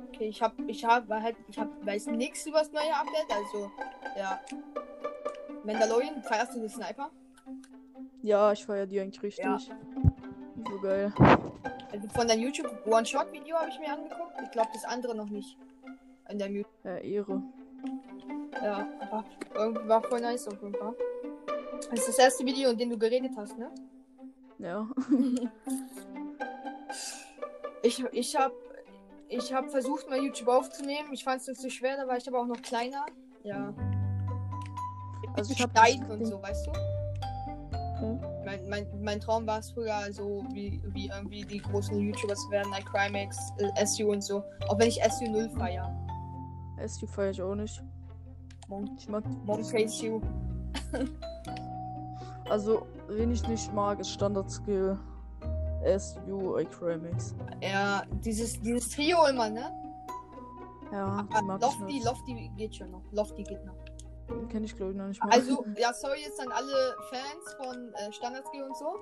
Okay, 0.09 0.27
ich 0.27 0.41
hab, 0.41 0.53
ich 0.67 0.85
hab, 0.85 1.09
halt, 1.09 1.37
ich 1.47 1.57
hab, 1.57 1.69
weiß 1.85 2.07
nichts 2.07 2.45
über 2.45 2.59
das 2.59 2.71
neue 2.71 2.93
Update, 2.93 3.31
also, 3.31 3.71
ja. 4.17 4.39
Mandalorian, 5.63 6.21
feierst 6.21 6.55
du 6.55 6.59
den 6.59 6.69
Sniper? 6.69 7.09
Ja, 8.21 8.51
ich 8.51 8.65
feiere 8.65 8.85
die 8.85 8.99
eigentlich 8.99 9.21
richtig. 9.21 9.45
Ja. 9.45 9.57
So 9.57 10.79
geil. 10.81 11.13
Also 11.91 12.07
von 12.09 12.27
deinem 12.27 12.41
YouTube 12.41 12.69
One-Shot-Video 12.85 13.57
habe 13.57 13.69
ich 13.69 13.79
mir 13.79 13.93
angeguckt. 13.93 14.33
Ich 14.41 14.51
glaube, 14.51 14.69
das 14.73 14.85
andere 14.85 15.15
noch 15.15 15.29
nicht. 15.29 15.57
In 16.29 16.39
deinem 16.39 16.55
YouTube. 16.55 16.73
Ja, 16.83 16.97
Ehre. 16.97 17.43
Ja, 18.61 18.87
aber 19.01 19.25
irgendwie 19.55 19.87
war 19.87 20.01
voll 20.01 20.21
nice 20.21 20.47
auf 20.47 20.61
jeden 20.61 20.75
Fall. 20.75 20.95
Das 21.91 21.99
ist 21.99 22.09
das 22.09 22.19
erste 22.19 22.45
Video, 22.45 22.69
in 22.69 22.77
dem 22.77 22.89
du 22.89 22.97
geredet 22.97 23.31
hast, 23.35 23.57
ne? 23.57 23.71
Ja. 24.59 24.87
Ich, 27.85 28.01
ich 28.13 28.35
habe 28.37 28.55
ich 29.27 29.53
hab 29.53 29.69
versucht, 29.69 30.09
mal 30.09 30.17
YouTube 30.17 30.47
aufzunehmen. 30.47 31.11
Ich 31.11 31.25
fand 31.25 31.41
es 31.41 31.47
nicht 31.47 31.59
so 31.59 31.69
schwer, 31.69 31.97
da 31.97 32.07
war 32.07 32.15
ich 32.15 32.25
aber 32.29 32.39
auch 32.39 32.47
noch 32.47 32.61
kleiner. 32.61 33.05
Ja. 33.43 33.73
Also 35.35 35.53
ich 35.53 35.61
hab- 35.61 35.71
Schneiden 35.71 36.09
und 36.11 36.25
so, 36.25 36.41
weißt 36.41 36.67
du? 36.67 36.71
Okay. 36.71 38.19
Mein, 38.45 38.69
mein, 38.69 38.87
mein 39.01 39.19
Traum 39.19 39.47
war 39.47 39.59
es 39.59 39.71
früher 39.71 40.11
so, 40.11 40.43
wie, 40.51 40.81
wie 40.87 41.07
irgendwie 41.07 41.43
die 41.45 41.59
großen 41.59 41.97
YouTuber 41.99 42.35
zu 42.35 42.51
werden, 42.51 42.69
like 42.71 42.85
Crimex, 42.85 43.37
äh, 43.57 43.85
SU 43.85 44.11
und 44.11 44.21
so. 44.23 44.43
Auch 44.67 44.77
wenn 44.77 44.89
ich 44.89 44.99
SU 45.09 45.25
0 45.31 45.49
feier. 45.51 45.89
SU 46.85 47.07
feiere 47.07 47.29
ich 47.31 47.41
auch 47.41 47.55
nicht. 47.55 47.81
Ich 48.97 49.07
mag 49.07 49.23
Monk.su. 49.45 50.21
Also, 52.49 52.85
wen 53.07 53.31
ich 53.31 53.47
nicht 53.47 53.73
mag, 53.73 53.99
ist 53.99 54.09
Standard 54.11 54.51
Skill. 54.51 54.97
SU 55.97 56.57
Acremix. 56.57 57.33
Ja, 57.61 58.03
dieses, 58.23 58.59
dieses 58.61 58.89
Trio 58.89 59.25
immer, 59.27 59.49
ne? 59.49 59.71
Ja, 60.91 61.25
Aber 61.33 61.57
Lofty. 61.57 62.01
Lofty 62.03 62.51
geht 62.57 62.75
schon 62.75 62.91
noch. 62.91 63.01
Lofty 63.11 63.43
geht 63.43 63.65
noch. 63.65 63.75
Kenne 64.49 64.65
ich 64.65 64.75
glaube 64.75 64.91
ich 64.91 64.97
noch 64.97 65.07
nicht 65.07 65.23
mal. 65.23 65.31
Also, 65.31 65.65
ja, 65.77 65.93
sorry 65.93 66.21
jetzt 66.21 66.39
an 66.39 66.51
alle 66.51 66.95
Fans 67.09 67.53
von 67.57 67.93
äh, 67.93 68.11
Standardskill 68.11 68.63
und 68.63 68.77
so. 68.77 68.95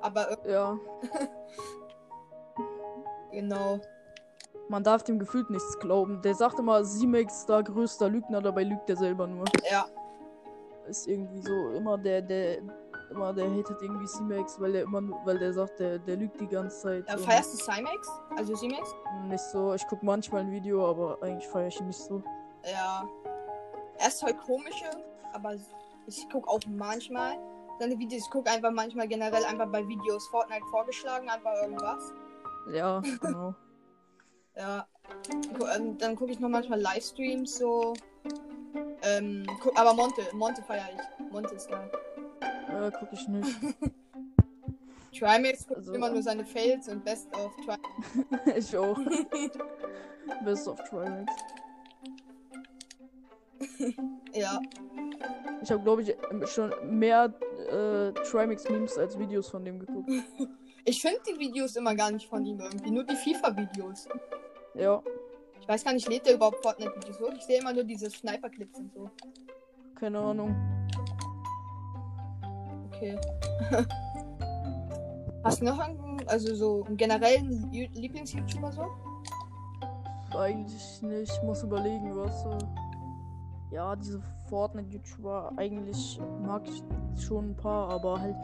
Aber 0.00 0.44
äh, 0.44 0.52
ja, 0.52 0.78
genau. 3.32 3.80
man 4.68 4.82
darf 4.82 5.02
dem 5.02 5.18
gefühlt 5.18 5.50
nichts 5.50 5.78
glauben. 5.78 6.20
Der 6.22 6.34
sagt 6.34 6.58
immer, 6.58 6.84
Simex 6.84 7.40
ist 7.40 7.48
da 7.48 7.60
größter 7.60 8.08
Lügner, 8.08 8.40
dabei 8.40 8.64
lügt 8.64 8.88
er 8.90 8.96
selber 8.96 9.26
nur. 9.26 9.44
Ja, 9.70 9.86
Ist 10.88 11.06
irgendwie 11.08 11.40
so 11.40 11.70
immer 11.70 11.98
der, 11.98 12.22
der, 12.22 12.58
immer 13.10 13.32
der 13.32 13.50
hatet 13.50 13.82
irgendwie 13.82 14.06
Simex, 14.06 14.60
weil 14.60 14.72
der 14.72 14.82
immer, 14.82 15.02
weil 15.24 15.38
der 15.38 15.52
sagt, 15.52 15.80
der, 15.80 15.98
der 15.98 16.16
lügt 16.16 16.40
die 16.40 16.46
ganze 16.46 16.80
Zeit. 16.80 17.08
äh, 17.08 17.18
feierst 17.18 17.54
du 17.54 17.72
Cymax? 17.72 18.08
Also 18.36 18.54
Cymax? 18.54 18.94
Nicht 19.24 19.44
so. 19.44 19.74
Ich 19.74 19.86
guck 19.88 20.02
manchmal 20.02 20.42
ein 20.42 20.52
Video, 20.52 20.88
aber 20.88 21.18
eigentlich 21.22 21.48
feiere 21.48 21.68
ich 21.68 21.80
ihn 21.80 21.88
nicht 21.88 21.98
so. 22.00 22.22
Ja. 22.64 23.04
Er 23.98 24.08
ist 24.08 24.22
halt 24.22 24.38
komische, 24.38 24.90
aber 25.32 25.54
ich 26.06 26.26
guck 26.32 26.48
auch 26.48 26.60
manchmal 26.68 27.36
seine 27.78 27.98
Videos. 27.98 28.24
Ich 28.24 28.30
guck 28.30 28.48
einfach 28.48 28.70
manchmal 28.70 29.08
generell 29.08 29.44
einfach 29.44 29.70
bei 29.70 29.86
Videos 29.86 30.26
Fortnite 30.28 30.64
vorgeschlagen, 30.70 31.28
einfach 31.28 31.54
irgendwas. 31.62 32.12
Ja, 32.72 33.00
genau. 33.20 33.54
Ja. 34.56 34.88
Ähm, 35.76 35.96
Dann 35.98 36.16
gucke 36.16 36.32
ich 36.32 36.40
noch 36.40 36.48
manchmal 36.48 36.80
Livestreams 36.80 37.58
so. 37.58 37.94
Ähm, 39.02 39.46
guck, 39.62 39.78
aber 39.78 39.94
Monte, 39.94 40.22
Monte 40.32 40.60
feiere 40.64 40.88
ich. 40.96 41.30
Monte 41.32 41.54
ist 41.54 41.70
geil. 41.70 41.88
äh, 42.68 42.90
guck 42.98 43.12
ich 43.12 43.28
nicht. 43.28 43.56
Trimax 45.16 45.64
guckt 45.66 45.78
Also- 45.78 45.92
immer 45.94 46.10
nur 46.10 46.22
seine 46.24 46.44
Fails 46.44 46.88
und 46.88 47.04
Best 47.04 47.28
of 47.36 47.52
Trimax. 47.64 48.56
ich 48.56 48.76
auch. 48.76 48.98
Best 50.44 50.66
of 50.66 50.82
Trimax. 50.88 51.32
Ja. 54.34 54.60
Ich 55.62 55.70
habe, 55.70 55.82
glaube 55.82 56.02
ich, 56.02 56.14
schon 56.50 56.72
mehr 56.84 57.32
äh, 57.70 58.12
Trimax-Memes 58.12 58.96
als 58.98 59.18
Videos 59.18 59.48
von 59.48 59.64
dem 59.64 59.78
geguckt. 59.80 60.10
Ich 60.84 61.02
finde 61.02 61.18
die 61.28 61.38
Videos 61.38 61.76
immer 61.76 61.94
gar 61.94 62.10
nicht 62.10 62.26
von 62.26 62.46
ihm 62.46 62.58
irgendwie, 62.60 62.90
nur 62.90 63.04
die 63.04 63.14
FIFA-Videos. 63.14 64.08
Ja, 64.74 65.02
Ich 65.60 65.68
weiß 65.68 65.84
gar 65.84 65.92
nicht, 65.92 66.08
lädt 66.08 66.24
der 66.24 66.36
überhaupt 66.36 66.62
Fortnite-Videos 66.62 67.20
hoch? 67.20 67.32
Ich 67.36 67.42
sehe 67.42 67.60
immer 67.60 67.74
nur 67.74 67.84
diese 67.84 68.08
Sniper-Clips 68.08 68.78
und 68.78 68.92
so. 68.94 69.10
keine 70.00 70.18
Ahnung. 70.18 70.56
Okay. 72.86 73.18
Hast 75.44 75.60
du 75.60 75.66
noch 75.66 75.78
einen, 75.78 76.26
also 76.26 76.54
so 76.54 76.84
einen 76.84 76.96
generellen 76.96 77.70
Lieblings-YouTuber 77.70 78.72
so? 78.72 78.86
Eigentlich 80.38 81.02
nicht. 81.02 81.32
Ich 81.32 81.42
muss 81.42 81.62
überlegen, 81.62 82.16
was. 82.16 82.46
Äh, 82.46 82.58
ja, 83.70 83.94
diese 83.96 84.20
Fortnite-YouTuber, 84.48 85.52
eigentlich 85.56 86.20
mag 86.42 86.62
ich 86.66 86.82
schon 87.22 87.50
ein 87.50 87.56
paar, 87.56 87.90
aber 87.90 88.20
halt 88.20 88.36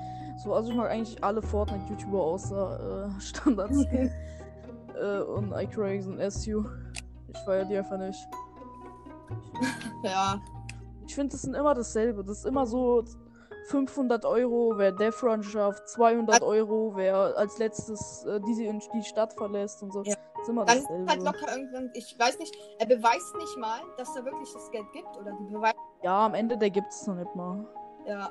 so. 0.43 0.53
Also, 0.53 0.71
ich 0.71 0.77
mag 0.77 0.91
eigentlich 0.91 1.23
alle 1.23 1.41
Fortnite-YouTuber 1.43 2.21
außer 2.21 3.09
äh, 3.17 3.21
Standards. 3.21 3.85
äh, 4.95 5.21
und 5.21 5.53
iCrags 5.53 6.07
und 6.07 6.21
SU. 6.31 6.65
Ich 7.29 7.39
feiere 7.41 7.65
die 7.65 7.77
einfach 7.77 7.99
nicht. 7.99 8.29
Ja. 10.03 10.39
Ich 11.07 11.15
finde, 11.15 11.33
das 11.33 11.43
sind 11.43 11.55
immer 11.55 11.75
dasselbe. 11.75 12.23
Das 12.23 12.39
ist 12.39 12.47
immer 12.47 12.67
so 12.67 13.05
500 13.69 14.25
Euro, 14.27 14.75
wer 14.77 14.93
Death 14.93 15.23
Run 15.23 15.43
schafft, 15.43 15.89
200 15.89 16.43
Euro, 16.43 16.93
wer 16.95 17.37
als 17.37 17.59
letztes 17.59 18.25
äh, 18.25 18.41
diese 18.47 18.65
die 18.65 19.03
Stadt 19.03 19.33
verlässt 19.33 19.83
und 19.83 19.93
so. 19.93 20.03
Ja. 20.03 20.15
Das 20.45 20.49
ist 20.49 20.49
immer 20.51 20.65
Dann 20.65 20.79
ist 20.79 20.89
halt 21.09 21.23
locker 21.23 21.57
irgendwann, 21.57 21.91
ich 21.95 22.19
weiß 22.19 22.39
nicht, 22.39 22.55
er 22.79 22.87
beweist 22.87 23.35
nicht 23.37 23.57
mal, 23.57 23.81
dass 23.97 24.13
da 24.15 24.25
wirklich 24.25 24.53
das 24.53 24.71
Geld 24.71 24.91
gibt. 24.93 25.17
Oder 25.17 25.33
die 25.33 25.53
beweisen, 25.53 25.79
ja, 26.03 26.27
am 26.27 26.35
Ende, 26.35 26.57
der 26.57 26.71
gibt 26.71 26.89
es 26.93 27.07
noch 27.07 27.15
nicht 27.15 27.35
mal. 27.35 27.67
ja. 28.07 28.31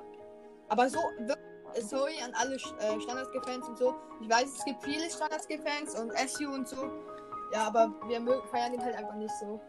Aber 0.70 0.89
so, 0.89 0.98
wirklich, 1.20 1.86
sorry 1.88 2.13
an 2.24 2.34
alle 2.36 2.55
äh, 2.55 3.00
Standardskill-Fans 3.01 3.67
und 3.70 3.77
so. 3.77 3.96
Ich 4.22 4.29
weiß, 4.29 4.46
es 4.58 4.65
gibt 4.65 4.84
viele 4.84 5.10
Standardskill-Fans 5.10 6.00
und 6.00 6.12
SU 6.29 6.51
und 6.51 6.67
so. 6.67 6.77
Ja, 7.53 7.67
aber 7.67 7.91
wir 8.08 8.20
mögen, 8.20 8.41
feiern 8.50 8.74
ihn 8.74 8.84
halt 8.84 8.96
einfach 8.96 9.15
nicht 9.15 9.34
so. 9.39 9.60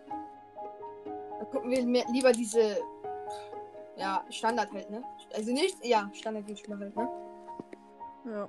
Da 1.39 1.45
gucken 1.47 1.71
wir 1.71 1.85
mehr, 1.85 2.05
lieber 2.13 2.33
diese, 2.33 2.79
ja, 3.97 4.25
Standard 4.31 4.73
halt, 4.73 4.91
ne? 4.91 5.03
Also 5.35 5.53
nicht, 5.53 5.85
ja, 5.85 6.09
Standard-YouTuber 6.13 6.79
halt, 6.79 6.97
ne? 6.97 7.09
Ja. 8.27 8.49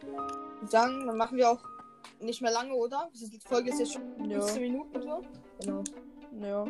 Ich 0.00 0.45
sagen, 0.64 1.06
dann 1.06 1.16
machen 1.16 1.36
wir 1.36 1.50
auch 1.50 1.60
nicht 2.20 2.40
mehr 2.40 2.52
lange, 2.52 2.74
oder? 2.74 3.10
Die 3.14 3.40
Folge 3.46 3.70
ist 3.70 3.78
jetzt 3.80 3.92
schon 3.94 4.30
Ja. 4.30 4.40
15 4.40 4.62
Minuten 4.62 5.02
so. 5.02 5.22
Genau. 5.60 5.82
Ja. 6.40 6.66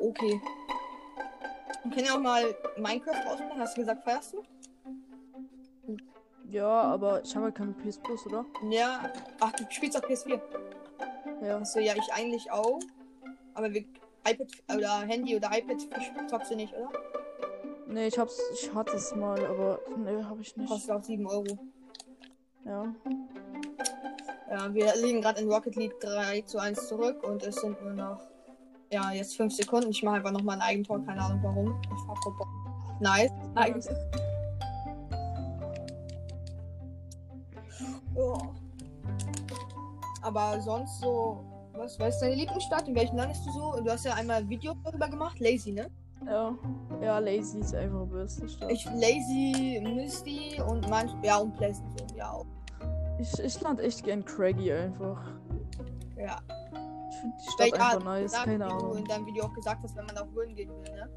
Okay. 0.00 0.40
Wir 1.84 1.92
können 1.92 2.06
ja 2.06 2.14
auch 2.14 2.20
mal 2.20 2.54
Minecraft 2.76 3.32
ausmachen. 3.32 3.60
Hast 3.60 3.76
du 3.76 3.80
gesagt, 3.80 4.04
feierst 4.04 4.34
du? 4.34 4.42
Ja, 6.50 6.82
aber 6.82 7.22
ich 7.22 7.34
habe 7.34 7.46
halt 7.46 7.54
keine 7.56 7.72
PS 7.72 7.98
Plus, 7.98 8.26
oder? 8.26 8.44
Ja. 8.70 9.12
Ach, 9.40 9.52
du 9.52 9.64
spielst 9.70 9.96
auf 9.96 10.08
PS4. 10.08 10.40
Ja. 11.42 11.58
Achso, 11.58 11.80
ja, 11.80 11.94
ich 11.96 12.12
eigentlich 12.12 12.50
auch. 12.50 12.78
Aber 13.54 13.72
wir 13.72 13.84
iPad 14.28 14.48
oder 14.74 15.00
Handy 15.00 15.36
oder 15.36 15.50
iPad 15.52 16.28
zockst 16.28 16.50
du 16.50 16.56
nicht, 16.56 16.72
oder? 16.74 16.90
Nee, 17.88 18.08
ich 18.08 18.18
hab's, 18.18 18.38
ich 18.52 18.72
hatte 18.74 18.96
es 18.96 19.14
mal, 19.14 19.44
aber 19.46 19.80
nee, 19.96 20.22
hab 20.24 20.40
ich 20.40 20.56
nicht. 20.56 20.68
Kostet 20.68 20.90
auch 20.90 21.02
7 21.02 21.26
Euro. 21.26 21.58
Ja. 22.66 22.84
Ja, 24.50 24.74
wir 24.74 24.92
liegen 24.96 25.20
gerade 25.20 25.40
in 25.40 25.50
Rocket 25.50 25.76
League 25.76 25.98
3 26.00 26.42
zu 26.42 26.58
1 26.58 26.88
zurück 26.88 27.22
und 27.22 27.42
es 27.44 27.56
sind 27.56 27.80
nur 27.82 27.92
noch, 27.92 28.20
ja, 28.92 29.12
jetzt 29.12 29.36
5 29.36 29.54
Sekunden. 29.54 29.90
Ich 29.90 30.02
mache 30.02 30.16
einfach 30.16 30.32
nochmal 30.32 30.56
ein 30.56 30.62
Eigentor, 30.62 31.04
keine 31.04 31.22
Ahnung 31.22 31.40
warum. 31.42 31.80
Ich 31.82 32.06
fahr 32.06 32.16
vorbei. 32.22 32.44
Nice. 33.00 33.30
Eigentlich. 33.54 33.96
Ja. 38.16 38.38
Aber 40.22 40.60
sonst 40.60 41.00
so, 41.00 41.44
was, 41.72 41.98
was 42.00 42.14
ist 42.14 42.20
deine 42.20 42.34
Lieblingsstadt? 42.34 42.88
In 42.88 42.94
welchem 42.94 43.16
Land 43.16 43.32
bist 43.32 43.46
du 43.46 43.52
so? 43.52 43.80
Du 43.80 43.90
hast 43.90 44.04
ja 44.04 44.14
einmal 44.14 44.38
ein 44.38 44.48
Video 44.48 44.74
darüber 44.84 45.08
gemacht, 45.08 45.38
Lazy, 45.38 45.72
ne? 45.72 45.88
Ja. 46.24 46.56
Ja, 47.00 47.18
Lazy 47.18 47.58
ist 47.58 47.74
einfach 47.74 48.04
die 48.04 48.14
beste 48.14 48.48
Stadt. 48.48 48.72
Ich 48.72 48.84
Lazy, 48.86 49.80
Misty 49.84 50.60
und 50.66 50.88
manch, 50.88 51.12
ja, 51.22 51.36
und 51.36 51.54
Pleasant, 51.56 51.86
so, 51.98 52.16
ja 52.16 52.32
auch. 52.32 52.46
Ich, 53.18 53.38
ich 53.38 53.60
land 53.60 53.80
echt 53.80 54.04
gern 54.04 54.24
Craggy 54.24 54.72
einfach. 54.72 55.22
Ja. 56.16 56.38
Ich 57.10 57.16
finde 57.20 57.36
die 57.38 57.50
Stadt 57.50 57.72
Weil, 57.72 57.72
einfach 57.74 58.00
ah, 58.00 58.04
nice, 58.04 58.32
keine 58.32 58.52
wie 58.52 58.58
du 58.58 58.74
Ahnung. 58.74 58.96
in 58.96 59.04
deinem 59.04 59.26
Video 59.26 59.44
auch 59.44 59.54
gesagt 59.54 59.82
hast, 59.82 59.96
wenn 59.96 60.06
man 60.06 60.18
auf 60.18 60.32
Würden 60.34 60.54
gehen 60.54 60.70
will, 60.70 60.94
ne? 60.94 61.10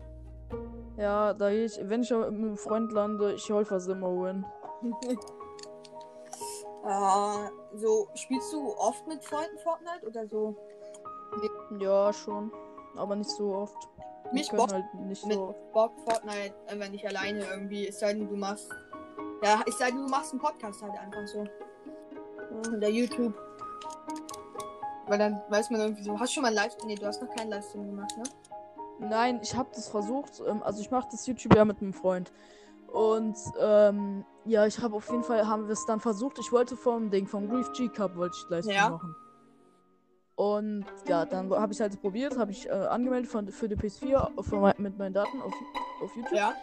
Ja, 0.98 1.34
da 1.34 1.50
ich, 1.50 1.80
wenn 1.82 2.02
ich 2.02 2.12
mit 2.12 2.26
einem 2.26 2.58
Freund 2.58 2.92
lande, 2.92 3.34
ich 3.34 3.50
hol 3.50 3.64
fast 3.64 3.88
immer 3.90 4.10
win. 4.10 4.46
Äh, 6.86 7.50
so, 7.78 8.10
spielst 8.16 8.52
du 8.52 8.76
oft 8.78 9.08
mit 9.08 9.24
Freunden 9.24 9.58
Fortnite 9.60 10.06
oder 10.08 10.28
so? 10.28 10.56
Ja, 11.80 12.12
schon. 12.12 12.52
Aber 12.96 13.16
nicht 13.16 13.30
so 13.30 13.54
oft. 13.56 13.78
Mich 14.32 14.50
können 14.50 14.62
Bock 14.62 14.74
halt 14.74 14.94
nicht 14.96 15.26
mit 15.26 15.36
so 15.36 15.50
oft. 15.50 15.72
Bock 15.72 15.94
Fortnite, 16.06 16.54
äh, 16.68 16.80
wenn 16.80 16.94
ich 16.94 17.08
alleine 17.08 17.46
irgendwie, 17.46 17.88
es 17.88 18.00
sei 18.00 18.14
denn, 18.14 18.28
du 18.28 18.36
machst. 18.36 18.70
Ja, 19.44 19.62
es 19.68 19.78
sei 19.78 19.92
denn, 19.92 20.04
du 20.04 20.10
machst 20.10 20.32
einen 20.32 20.42
Podcast 20.42 20.82
halt 20.82 20.98
einfach 21.00 21.26
so. 21.28 21.46
Ja. 22.52 22.72
Oder 22.78 22.90
YouTube. 22.90 23.34
Weil 25.08 25.18
dann 25.18 25.42
weiß 25.50 25.70
man 25.72 25.82
irgendwie 25.82 26.04
so, 26.04 26.20
hast 26.20 26.30
du 26.30 26.34
schon 26.36 26.44
mal 26.44 26.54
Livestream? 26.54 26.88
Nee, 26.88 26.96
du 26.96 27.06
hast 27.06 27.22
noch 27.22 27.34
keinen 27.36 27.50
Livestream 27.50 27.88
gemacht, 27.88 28.16
ne? 28.18 28.24
Nein, 29.00 29.40
ich 29.42 29.56
habe 29.56 29.70
das 29.74 29.88
versucht. 29.88 30.42
Ähm, 30.48 30.62
also 30.62 30.82
ich 30.82 30.92
mache 30.92 31.08
das 31.12 31.26
YouTube 31.26 31.56
ja 31.56 31.66
mit 31.66 31.82
einem 31.82 31.94
Freund. 31.94 32.32
Und 32.88 33.38
ähm, 33.60 34.26
ja, 34.46 34.66
ich 34.66 34.80
habe 34.80 34.96
auf 34.96 35.10
jeden 35.10 35.24
Fall, 35.24 35.48
haben 35.48 35.68
wir 35.68 35.74
es 35.74 35.86
dann 35.86 36.00
versucht. 36.00 36.38
Ich 36.40 36.52
wollte 36.52 36.76
vom 36.76 37.10
Ding, 37.10 37.28
vom 37.28 37.48
Grief 37.50 37.72
G 37.74 37.88
Cup 37.88 38.16
wollte 38.16 38.36
ich 38.38 38.50
Livestream 38.50 38.76
Ja. 38.76 38.90
machen. 38.90 39.16
Und 40.36 40.86
ja, 41.08 41.26
dann 41.26 41.52
habe 41.52 41.74
ich 41.74 41.82
halt 41.82 42.00
probiert, 42.02 42.38
habe 42.38 42.52
ich 42.52 42.68
äh, 42.68 42.72
angemeldet 42.72 43.30
von, 43.30 43.50
für 43.50 43.68
die 43.68 43.76
PS4 43.76 44.38
auf, 44.38 44.52
mein, 44.52 44.74
mit 44.78 44.98
meinen 44.98 45.14
Daten 45.14 45.42
auf, 45.42 45.54
auf 46.02 46.16
YouTube. 46.16 46.32
Ja. 46.34 46.54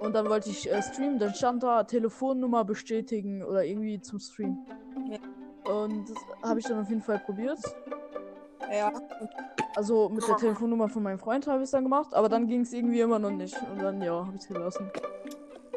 Und 0.00 0.14
dann 0.14 0.28
wollte 0.28 0.50
ich 0.50 0.70
äh, 0.70 0.82
streamen, 0.82 1.18
dann 1.18 1.34
stand 1.34 1.62
da 1.62 1.84
Telefonnummer 1.84 2.64
bestätigen 2.64 3.42
oder 3.42 3.64
irgendwie 3.64 4.00
zum 4.00 4.18
Stream. 4.18 4.58
Ja. 5.08 5.18
Und 5.72 6.10
das 6.10 6.16
habe 6.42 6.60
ich 6.60 6.66
dann 6.66 6.80
auf 6.80 6.88
jeden 6.88 7.02
Fall 7.02 7.18
probiert. 7.20 7.58
Ja. 8.70 8.92
Also 9.76 10.08
mit 10.08 10.26
der 10.26 10.36
Telefonnummer 10.36 10.88
von 10.88 11.02
meinem 11.02 11.18
Freund 11.18 11.46
habe 11.46 11.58
ich 11.58 11.64
es 11.64 11.70
dann 11.70 11.84
gemacht, 11.84 12.12
aber 12.14 12.28
dann 12.28 12.46
ging 12.46 12.60
es 12.60 12.72
irgendwie 12.72 13.00
immer 13.00 13.18
noch 13.18 13.30
nicht. 13.30 13.56
Und 13.72 13.82
dann, 13.82 14.00
ja, 14.02 14.26
habe 14.26 14.36
ich 14.36 14.42
es 14.42 14.48
gelassen. 14.48 14.90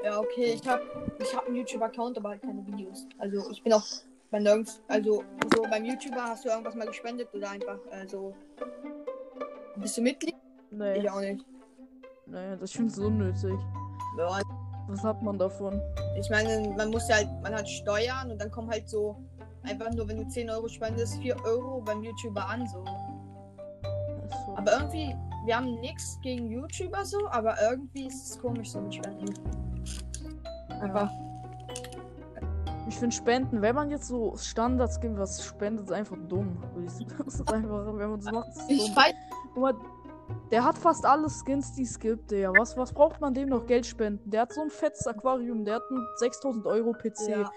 Ja, 0.04 0.20
okay, 0.20 0.54
ich 0.54 0.68
hab, 0.68 0.82
ich 1.20 1.36
hab 1.36 1.48
einen 1.48 1.56
YouTube-Account, 1.56 2.18
aber 2.18 2.30
halt 2.30 2.42
keine 2.42 2.66
Videos. 2.66 3.08
Also 3.18 3.50
ich 3.52 3.64
bin 3.64 3.74
auch 3.74 3.84
bei 4.30 4.40
nirgends, 4.40 4.82
also 4.88 5.24
so 5.56 5.62
beim 5.64 5.86
YouTuber 5.86 6.24
hast 6.24 6.46
du 6.46 6.50
irgendwas 6.50 6.76
mal 6.76 6.88
gespendet 6.88 7.30
oder 7.34 7.50
einfach, 7.50 7.80
also 7.92 8.34
bist 9.78 9.98
du 9.98 10.02
Mitglied? 10.02 10.36
Nee, 10.70 11.00
Ich 11.00 11.10
auch 11.10 11.20
nicht. 11.22 11.46
nee 12.26 12.56
das 12.60 12.72
finde 12.72 12.90
ich 12.90 12.96
so 12.96 13.06
unnötig. 13.08 13.58
Ja, 14.18 14.40
Was 14.88 15.04
hat 15.04 15.22
man 15.22 15.38
davon? 15.38 15.82
ich 16.20 16.30
meine, 16.30 16.74
man 16.76 16.90
muss 16.90 17.08
ja 17.10 17.16
halt, 17.18 17.30
man 17.44 17.54
hat 17.54 17.68
Steuern 17.70 18.32
und 18.32 18.42
dann 18.42 18.50
kommen 18.52 18.70
halt 18.70 18.90
so 18.90 19.18
einfach 19.64 19.92
nur, 19.92 20.08
wenn 20.08 20.18
du 20.18 20.28
10 20.28 20.50
Euro 20.50 20.68
spendest, 20.68 21.18
4 21.22 21.36
Euro 21.46 21.82
beim 21.82 22.04
YouTuber 22.04 22.48
an, 22.48 22.66
so. 22.68 22.84
So. 22.86 24.56
Aber 24.58 24.72
irgendwie, 24.74 25.16
wir 25.46 25.56
haben 25.58 25.80
nichts 25.82 26.18
gegen 26.22 26.50
YouTuber 26.50 27.06
so, 27.06 27.18
aber 27.30 27.56
irgendwie 27.70 28.08
ist 28.08 28.32
es 28.32 28.40
komisch 28.42 28.72
so 28.72 28.82
mit 28.82 28.96
Spenden. 28.96 29.34
Einfach. 30.82 31.10
Ich 32.88 32.96
finde 32.96 33.14
Spenden, 33.16 33.62
wenn 33.62 33.76
man 33.76 33.90
jetzt 33.90 34.08
so 34.08 34.36
Standards 34.38 35.00
gibt, 35.02 35.18
was 35.18 35.44
spendet, 35.44 35.86
ist 35.88 35.92
einfach 35.92 36.18
dumm. 36.30 36.58
Das 37.26 37.36
ist 37.36 37.52
einfach, 37.52 37.86
wenn 37.88 38.10
man 38.12 38.20
das 38.22 38.32
macht, 38.32 38.48
ist 38.50 38.58
es 38.62 38.70
Ich 38.70 38.88
dumm. 38.88 38.96
weiß, 38.96 39.14
Guck 39.54 39.62
mal, 39.64 39.74
der 40.52 40.64
hat 40.64 40.78
fast 40.78 41.06
alle 41.06 41.30
Skins, 41.30 41.74
die 41.74 41.84
es 41.84 42.00
gibt, 42.00 42.32
Digga. 42.32 42.52
Was, 42.58 42.78
was 42.78 42.94
braucht 42.94 43.20
man 43.22 43.34
dem 43.34 43.50
noch 43.50 43.66
Geld 43.66 43.86
spenden? 43.86 44.30
Der 44.30 44.42
hat 44.42 44.54
so 44.54 44.62
ein 44.62 44.70
fettes 44.70 45.06
Aquarium, 45.08 45.66
der 45.66 45.76
hat 45.76 45.84
einen 45.90 46.06
6000 46.18 46.66
Euro 46.66 46.94
PC. 46.94 47.30
ja. 47.30 47.52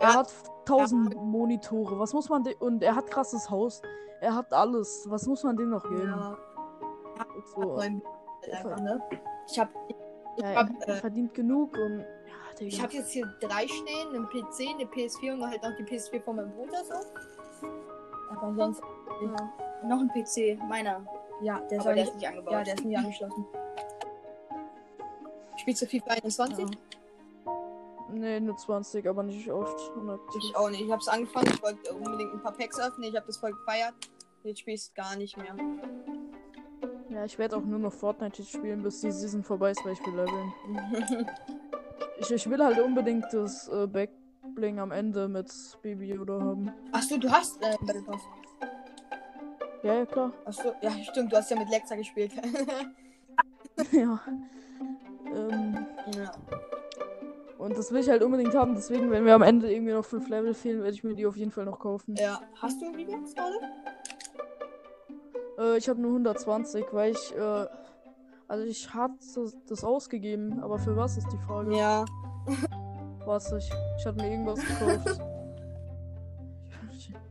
Er 0.00 0.14
hat 0.14 0.32
1000 0.60 1.16
Monitore. 1.16 1.98
Was 1.98 2.12
muss 2.12 2.28
man 2.28 2.44
dem. 2.44 2.54
Und 2.60 2.82
er 2.82 2.94
hat 2.94 3.10
krasses 3.10 3.50
Haus. 3.50 3.82
Er 4.20 4.34
hat 4.34 4.52
alles. 4.52 5.06
Was 5.08 5.26
muss 5.26 5.42
man 5.42 5.56
dem 5.56 5.70
noch 5.70 5.82
geben? 5.82 6.02
Ja, 6.02 6.36
So, 7.54 7.76
einfach, 7.76 8.80
ne? 8.80 9.02
Ich 9.50 9.58
hab, 9.58 9.68
ich 9.88 9.96
ja, 10.36 10.54
hab, 10.54 10.68
er 10.86 10.88
äh, 10.88 11.00
verdient 11.00 11.34
genug 11.34 11.76
und. 11.76 12.00
Ja. 12.00 12.04
Ich 12.60 12.82
habe 12.82 12.92
jetzt 12.92 13.10
hier 13.10 13.26
drei 13.40 13.66
stehen, 13.68 14.08
einen 14.14 14.26
PC, 14.26 14.74
eine 14.74 14.84
PS4 14.84 15.34
und 15.34 15.48
halt 15.48 15.62
noch 15.62 15.76
die 15.76 15.84
PS4 15.84 16.20
von 16.22 16.36
meinem 16.36 16.52
Bruder 16.52 16.84
so. 16.84 16.94
Aber 18.30 18.54
sonst, 18.54 18.82
ja. 19.22 19.88
Noch 19.88 20.00
ein 20.00 20.08
PC, 20.08 20.58
meiner. 20.68 21.04
Ja, 21.42 21.60
der 21.70 21.78
ist, 21.78 21.84
Aber 21.86 21.94
der 21.94 22.04
nicht, 22.04 22.08
ist 22.08 22.14
nicht 22.16 22.28
angebaut. 22.28 22.52
ja, 22.52 22.64
der 22.64 22.74
ist 22.74 22.84
nie 22.84 22.96
angeschlossen. 22.96 23.46
Spielst 25.56 25.82
du 25.82 25.86
FIFA 25.86 26.10
21? 26.10 26.58
ja. 26.58 26.66
Nee, 28.10 28.40
nur 28.40 28.56
20, 28.56 29.06
aber 29.06 29.22
nicht 29.22 29.50
oft. 29.50 29.78
unaktiv. 29.96 30.42
Ich 30.42 30.56
auch 30.56 30.70
nicht. 30.70 30.80
Ich 30.80 30.90
habe 30.90 31.00
es 31.00 31.08
angefangen, 31.08 31.48
ich 31.52 31.62
wollte 31.62 31.92
unbedingt 31.92 32.32
ein 32.32 32.40
paar 32.40 32.52
Packs 32.52 32.78
öffnen, 32.80 33.10
ich 33.10 33.16
habe 33.16 33.26
das 33.26 33.36
voll 33.36 33.52
gefeiert. 33.52 33.94
Jetzt 34.44 34.60
spiele 34.60 34.76
ich 34.76 34.94
gar 34.94 35.14
nicht 35.16 35.36
mehr. 35.36 35.54
Ja, 37.10 37.24
ich 37.24 37.38
werde 37.38 37.56
auch 37.56 37.62
nur 37.64 37.78
noch 37.78 37.92
Fortnite 37.92 38.40
jetzt 38.42 38.52
spielen, 38.52 38.82
bis 38.82 39.00
die 39.00 39.10
Season 39.10 39.42
vorbei 39.42 39.72
ist, 39.72 39.84
weil 39.84 39.92
ich 39.92 40.06
will 40.06 40.14
leveln. 40.14 41.26
Ich, 42.20 42.30
ich 42.32 42.50
will 42.50 42.62
halt 42.64 42.80
unbedingt 42.80 43.26
das 43.32 43.68
äh, 43.68 43.86
Backbling 43.86 44.80
am 44.80 44.90
Ende 44.90 45.28
mit 45.28 45.48
Baby 45.82 46.06
Yoda 46.14 46.40
haben. 46.40 46.72
Achso, 46.90 47.16
du 47.16 47.30
hast 47.30 47.62
äh, 47.62 47.76
Battle 47.80 48.02
Pass. 48.02 48.20
Ja, 49.82 49.94
ja, 49.94 50.06
klar. 50.06 50.32
Achso, 50.44 50.72
ja, 50.82 50.90
stimmt, 51.04 51.32
du 51.32 51.36
hast 51.36 51.50
ja 51.50 51.58
mit 51.58 51.68
Lexa 51.70 51.94
gespielt. 51.94 52.32
ja. 53.92 54.20
Ähm, 55.26 55.86
ja. 56.16 56.32
und 57.58 57.76
das 57.76 57.92
will 57.92 58.00
ich 58.00 58.08
halt 58.08 58.22
unbedingt 58.22 58.54
haben, 58.54 58.74
deswegen, 58.74 59.10
wenn 59.10 59.24
mir 59.24 59.34
am 59.34 59.42
Ende 59.42 59.70
irgendwie 59.72 59.92
noch 59.92 60.04
5 60.04 60.28
Level 60.28 60.54
fehlen, 60.54 60.78
werde 60.80 60.94
ich 60.94 61.04
mir 61.04 61.14
die 61.14 61.26
auf 61.26 61.36
jeden 61.36 61.50
Fall 61.50 61.64
noch 61.64 61.78
kaufen. 61.78 62.14
ja. 62.16 62.40
Hast 62.60 62.80
du 62.80 62.86
V-Bucks 62.86 63.34
gerade? 63.34 63.54
Äh, 65.58 65.78
ich 65.78 65.88
habe 65.88 66.00
nur 66.00 66.10
120, 66.12 66.86
weil 66.92 67.12
ich, 67.12 67.36
äh, 67.36 67.66
also 68.48 68.64
ich 68.64 68.92
hatte 68.94 69.52
das 69.68 69.84
ausgegeben, 69.84 70.60
aber 70.62 70.78
für 70.78 70.96
was 70.96 71.16
ist 71.16 71.28
die 71.32 71.38
Frage? 71.38 71.76
Ja. 71.76 72.04
Was 73.26 73.52
ich, 73.52 73.70
ich 73.98 74.06
hatte 74.06 74.16
mir 74.22 74.30
irgendwas 74.30 74.58
gekauft. 74.60 75.20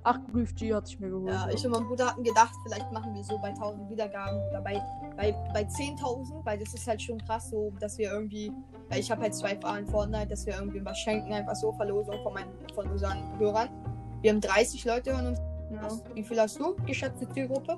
Ach, 0.10 0.20
Brief 0.32 0.56
G 0.56 0.74
hatte 0.74 0.88
ich 0.90 1.00
mir 1.02 1.10
geholt. 1.10 1.28
Ja, 1.34 1.50
ich 1.50 1.66
und 1.66 1.72
mein 1.72 1.84
Bruder 1.84 2.08
hatten 2.08 2.24
gedacht, 2.24 2.54
vielleicht 2.64 2.90
machen 2.94 3.14
wir 3.14 3.24
so 3.26 3.38
bei 3.40 3.50
1000 3.50 3.90
Wiedergaben 3.90 4.40
oder 4.50 4.62
bei, 4.62 4.82
bei, 5.18 5.34
bei 5.54 5.64
10.000, 5.64 6.46
weil 6.46 6.58
das 6.58 6.74
ist 6.74 6.88
halt 6.88 7.02
schon 7.02 7.18
krass 7.26 7.50
so, 7.50 7.72
dass 7.82 7.98
wir 7.98 8.12
irgendwie, 8.14 8.50
weil 8.90 9.02
ich 9.02 9.12
habe 9.12 9.24
halt 9.24 9.36
zwei 9.36 9.58
Fahnen 9.60 9.86
Fortnite, 9.86 10.28
dass 10.28 10.46
wir 10.46 10.56
irgendwie 10.56 10.84
was 10.86 10.98
schenken, 11.00 11.34
einfach 11.34 11.56
so 11.56 11.74
Verlosung 11.74 12.16
von, 12.24 12.34
meinen, 12.34 12.52
von 12.74 12.90
unseren 12.90 13.38
Hörern. 13.38 13.68
Wir 14.22 14.32
haben 14.32 14.40
30 14.40 14.86
Leute 14.86 15.12
hören 15.14 15.28
uns. 15.28 15.40
ja. 15.72 15.90
Wie 16.16 16.24
viel 16.24 16.40
hast 16.40 16.58
du, 16.58 16.74
geschätzte 16.86 17.28
Zielgruppe? 17.30 17.76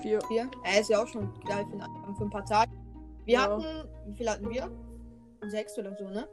Vier. 0.00 0.20
Vier? 0.28 0.50
Ja, 0.64 0.80
ist 0.80 0.88
ja 0.88 1.02
auch 1.02 1.06
schon 1.06 1.32
geil 1.46 1.66
für, 1.70 2.14
für 2.16 2.24
ein 2.24 2.30
paar 2.30 2.44
Tage. 2.46 2.70
Wir 3.26 3.34
Ja. 3.34 3.42
hatten, 3.42 3.64
wie 4.06 4.14
viel 4.14 4.30
hatten 4.30 4.48
wir? 4.48 4.70
Sechs 5.48 5.76
oder 5.78 5.94
so, 5.96 6.04
ne? 6.08 6.26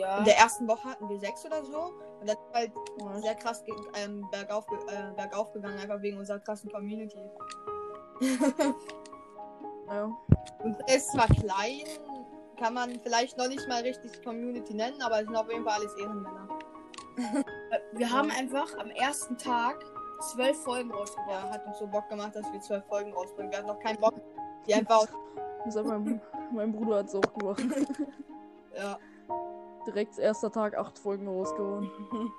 Ja. 0.00 0.18
In 0.18 0.24
der 0.24 0.36
ersten 0.38 0.66
Woche 0.66 0.88
hatten 0.88 1.08
wir 1.08 1.20
sechs 1.20 1.44
oder 1.46 1.62
so. 1.64 1.92
Und 2.20 2.28
dann 2.28 2.36
ist 2.36 2.54
halt 2.54 2.72
Ja. 3.00 3.20
sehr 3.20 3.34
krass 3.36 3.64
ge- 3.64 3.74
ähm, 3.94 4.26
bergauf, 4.30 4.66
äh, 4.88 5.14
bergauf 5.16 5.52
gegangen, 5.52 5.78
einfach 5.78 6.00
wegen 6.02 6.18
unserer 6.18 6.40
krassen 6.40 6.70
Community. 6.70 7.18
ja. 9.88 10.10
Und 10.64 10.76
ist 10.90 11.12
zwar 11.12 11.26
klein, 11.28 11.84
kann 12.58 12.74
man 12.74 12.98
vielleicht 13.00 13.38
noch 13.38 13.48
nicht 13.48 13.66
mal 13.68 13.82
richtig 13.82 14.22
Community 14.24 14.74
nennen, 14.74 15.00
aber 15.02 15.20
es 15.20 15.26
sind 15.26 15.36
auf 15.36 15.50
jeden 15.50 15.64
Fall 15.64 15.80
alles 15.80 15.94
Ehrenmänner. 15.96 16.48
Wir 17.92 18.10
haben 18.10 18.30
einfach 18.30 18.76
am 18.78 18.90
ersten 18.90 19.36
Tag 19.38 19.78
zwölf 20.32 20.56
Folgen 20.62 20.90
rausgebracht. 20.92 21.30
Ja, 21.30 21.50
hat 21.50 21.66
uns 21.66 21.78
so 21.78 21.86
Bock 21.86 22.08
gemacht, 22.08 22.34
dass 22.34 22.50
wir 22.52 22.60
zwölf 22.60 22.84
Folgen 22.86 23.12
rausbringen. 23.12 23.50
Wir 23.52 23.58
hatten 23.58 23.68
noch 23.68 23.78
keinen 23.80 24.00
Bock. 24.00 24.14
Die 24.66 24.74
einfach, 24.74 25.06
Das 25.64 25.76
hat 25.76 25.84
mein, 25.86 26.20
mein 26.52 26.72
Bruder 26.72 26.98
hat 26.98 27.06
es 27.06 27.14
auch 27.14 27.32
gemacht. 27.34 27.62
ja. 28.76 28.98
Direkt 29.88 30.18
erster 30.18 30.52
Tag 30.52 30.76
acht 30.76 30.98
Folgen 30.98 31.26
rausgehauen. 31.26 31.90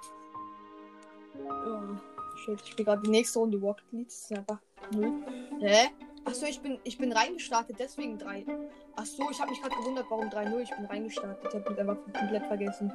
Shit, 2.45 2.61
ich 2.61 2.69
spiele 2.69 2.85
gerade 2.85 3.01
die 3.01 3.09
nächste 3.09 3.39
Runde 3.39 3.57
Rocket 3.57 3.91
League. 3.91 4.07
Das 4.07 4.21
ist 4.21 4.37
einfach 4.37 4.59
null. 4.93 5.13
Hä? 5.59 5.87
Achso, 6.25 6.45
ich 6.45 6.61
bin, 6.61 6.77
ich 6.83 6.99
bin 6.99 7.11
reingestartet, 7.11 7.77
deswegen 7.79 8.19
3. 8.19 8.45
Achso, 8.95 9.27
ich 9.31 9.39
habe 9.41 9.49
mich 9.49 9.59
gerade 9.61 9.75
gewundert, 9.77 10.05
warum 10.09 10.29
3-0. 10.29 10.59
Ich 10.59 10.69
bin 10.69 10.85
reingestartet. 10.85 11.43
Ich 11.47 11.55
habe 11.55 11.71
mich 11.71 11.79
einfach 11.79 11.97
komplett 12.13 12.45
vergessen. 12.45 12.93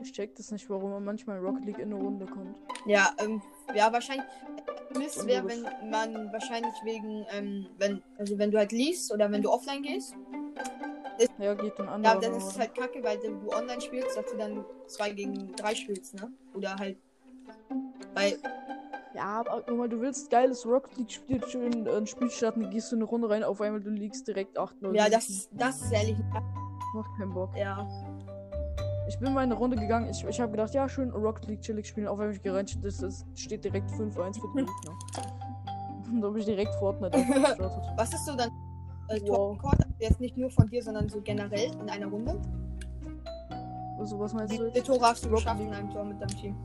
Ich 0.00 0.12
check 0.12 0.34
das 0.36 0.50
nicht, 0.50 0.70
warum 0.70 0.92
man 0.92 1.04
manchmal 1.04 1.36
in 1.36 1.44
Rocket 1.44 1.66
League 1.66 1.78
in 1.80 1.92
eine 1.92 2.02
Runde 2.02 2.24
kommt. 2.24 2.56
Ja, 2.86 3.14
ähm, 3.18 3.42
ja, 3.74 3.92
wahrscheinlich. 3.92 4.26
Mist 4.96 5.26
wäre, 5.26 5.46
wenn 5.46 5.90
man 5.90 6.32
wahrscheinlich 6.32 6.74
wegen, 6.82 7.26
ähm, 7.30 7.66
wenn, 7.76 8.02
also 8.16 8.38
wenn 8.38 8.50
du 8.50 8.56
halt 8.56 8.72
liest 8.72 9.12
oder 9.12 9.30
wenn 9.30 9.42
du 9.42 9.50
offline 9.50 9.82
gehst. 9.82 10.14
Ja, 11.38 11.54
geht 11.54 11.78
ein 11.80 11.86
Ja, 11.86 11.92
anderer. 11.92 12.20
dann 12.20 12.34
ist 12.34 12.48
es 12.48 12.58
halt 12.58 12.74
kacke, 12.74 13.02
weil 13.02 13.18
du 13.18 13.50
online 13.52 13.80
spielst, 13.80 14.16
dass 14.16 14.26
du 14.30 14.36
dann 14.36 14.64
2 14.86 15.10
gegen 15.12 15.54
3 15.56 15.74
spielst, 15.74 16.14
ne? 16.14 16.30
Oder 16.54 16.76
halt. 16.76 16.96
Weil, 18.14 18.38
Ja, 19.14 19.40
aber 19.40 19.62
guck 19.66 19.76
mal, 19.76 19.88
du 19.88 20.00
willst 20.00 20.30
geiles 20.30 20.64
Rocket 20.66 20.96
League 20.96 21.10
Spiel, 21.10 21.42
schön 21.48 21.86
äh, 21.86 21.90
ein 21.96 22.06
Spiel 22.06 22.30
starten, 22.30 22.70
gehst 22.70 22.90
du 22.92 22.96
in 22.96 23.02
eine 23.02 23.08
Runde 23.10 23.28
rein, 23.28 23.44
auf 23.44 23.60
einmal 23.60 23.80
du 23.80 23.90
liegst 23.90 24.26
direkt 24.28 24.58
8-0. 24.58 24.94
ja, 24.94 25.08
das, 25.08 25.48
das 25.52 25.80
ist 25.82 25.92
ehrlich. 25.92 26.16
macht 26.94 27.10
keinen 27.18 27.32
Bock. 27.34 27.50
Ja. 27.56 27.86
Ich 29.08 29.18
bin 29.18 29.34
mal 29.34 29.42
in 29.44 29.50
eine 29.50 29.58
Runde 29.58 29.76
gegangen, 29.76 30.08
ich, 30.08 30.24
ich 30.24 30.40
habe 30.40 30.52
gedacht, 30.52 30.72
ja, 30.72 30.88
schön 30.88 31.10
Rocket 31.10 31.46
League 31.46 31.60
chillig 31.60 31.86
spielen, 31.86 32.06
auf 32.08 32.18
einmal 32.18 32.34
ich 32.34 32.42
gerannt, 32.42 32.82
das 32.84 33.02
ist, 33.02 33.26
steht 33.34 33.64
direkt 33.64 33.90
5-1 33.90 34.40
für 34.40 34.48
die 34.48 34.64
Gegner. 34.64 34.98
Und 36.10 36.20
da 36.20 36.28
habe 36.28 36.38
ich 36.38 36.44
direkt 36.46 36.74
Fortnite 36.76 37.18
gestartet. 37.26 37.82
Was 37.96 38.12
ist 38.14 38.24
so 38.26 38.34
dann 38.36 38.50
äh, 39.08 39.20
Wow. 39.20 39.26
Torrekord? 39.26 39.74
Also 39.74 39.94
jetzt 39.98 40.20
nicht 40.20 40.36
nur 40.36 40.50
von 40.50 40.68
dir, 40.68 40.82
sondern 40.82 41.08
so 41.08 41.20
generell 41.20 41.70
in 41.80 41.88
einer 41.88 42.06
Runde? 42.06 42.40
Also, 43.98 44.18
was 44.18 44.32
meinst 44.34 44.52
Wie 44.52 44.58
du 44.58 44.64
viele 44.64 44.76
jetzt? 44.76 44.86
Tore 44.86 45.00
hast 45.02 45.24
du 45.24 45.30
geschafft 45.30 45.60
in 45.60 45.72
einem 45.72 45.90
Tor 45.90 46.04
mit 46.04 46.20
deinem 46.20 46.36
Team? 46.36 46.56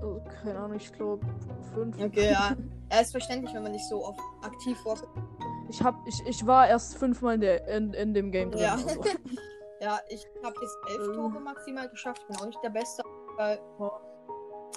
Also, 0.00 0.20
keine 0.42 0.58
Ahnung, 0.58 0.76
ich 0.76 0.92
glaube 0.92 1.26
5. 1.74 2.02
Okay, 2.02 2.30
ja. 2.30 2.56
Er 2.90 3.02
ist 3.02 3.10
verständlich, 3.10 3.52
wenn 3.54 3.62
man 3.62 3.72
nicht 3.72 3.86
so 3.86 4.02
oft 4.02 4.18
aktiv 4.42 4.78
war. 4.86 4.96
Ich, 5.68 5.82
hab, 5.82 5.94
ich, 6.06 6.22
ich 6.26 6.46
war 6.46 6.66
erst 6.66 6.96
fünfmal 6.96 7.34
in, 7.34 7.42
der, 7.42 7.68
in, 7.68 7.92
in 7.92 8.14
dem 8.14 8.32
Game 8.32 8.50
drin. 8.50 8.62
Ja. 8.62 8.72
Also. 8.74 9.02
Ja, 9.80 10.00
ich 10.08 10.26
habe 10.42 10.56
jetzt 10.60 10.76
elf 10.88 11.06
Ähm. 11.08 11.14
Tore 11.14 11.40
maximal 11.40 11.88
geschafft. 11.88 12.22
Ich 12.22 12.26
bin 12.26 12.36
auch 12.38 12.46
nicht 12.46 12.58
der 12.64 12.70
Beste. 12.70 13.02
Weil 13.36 13.60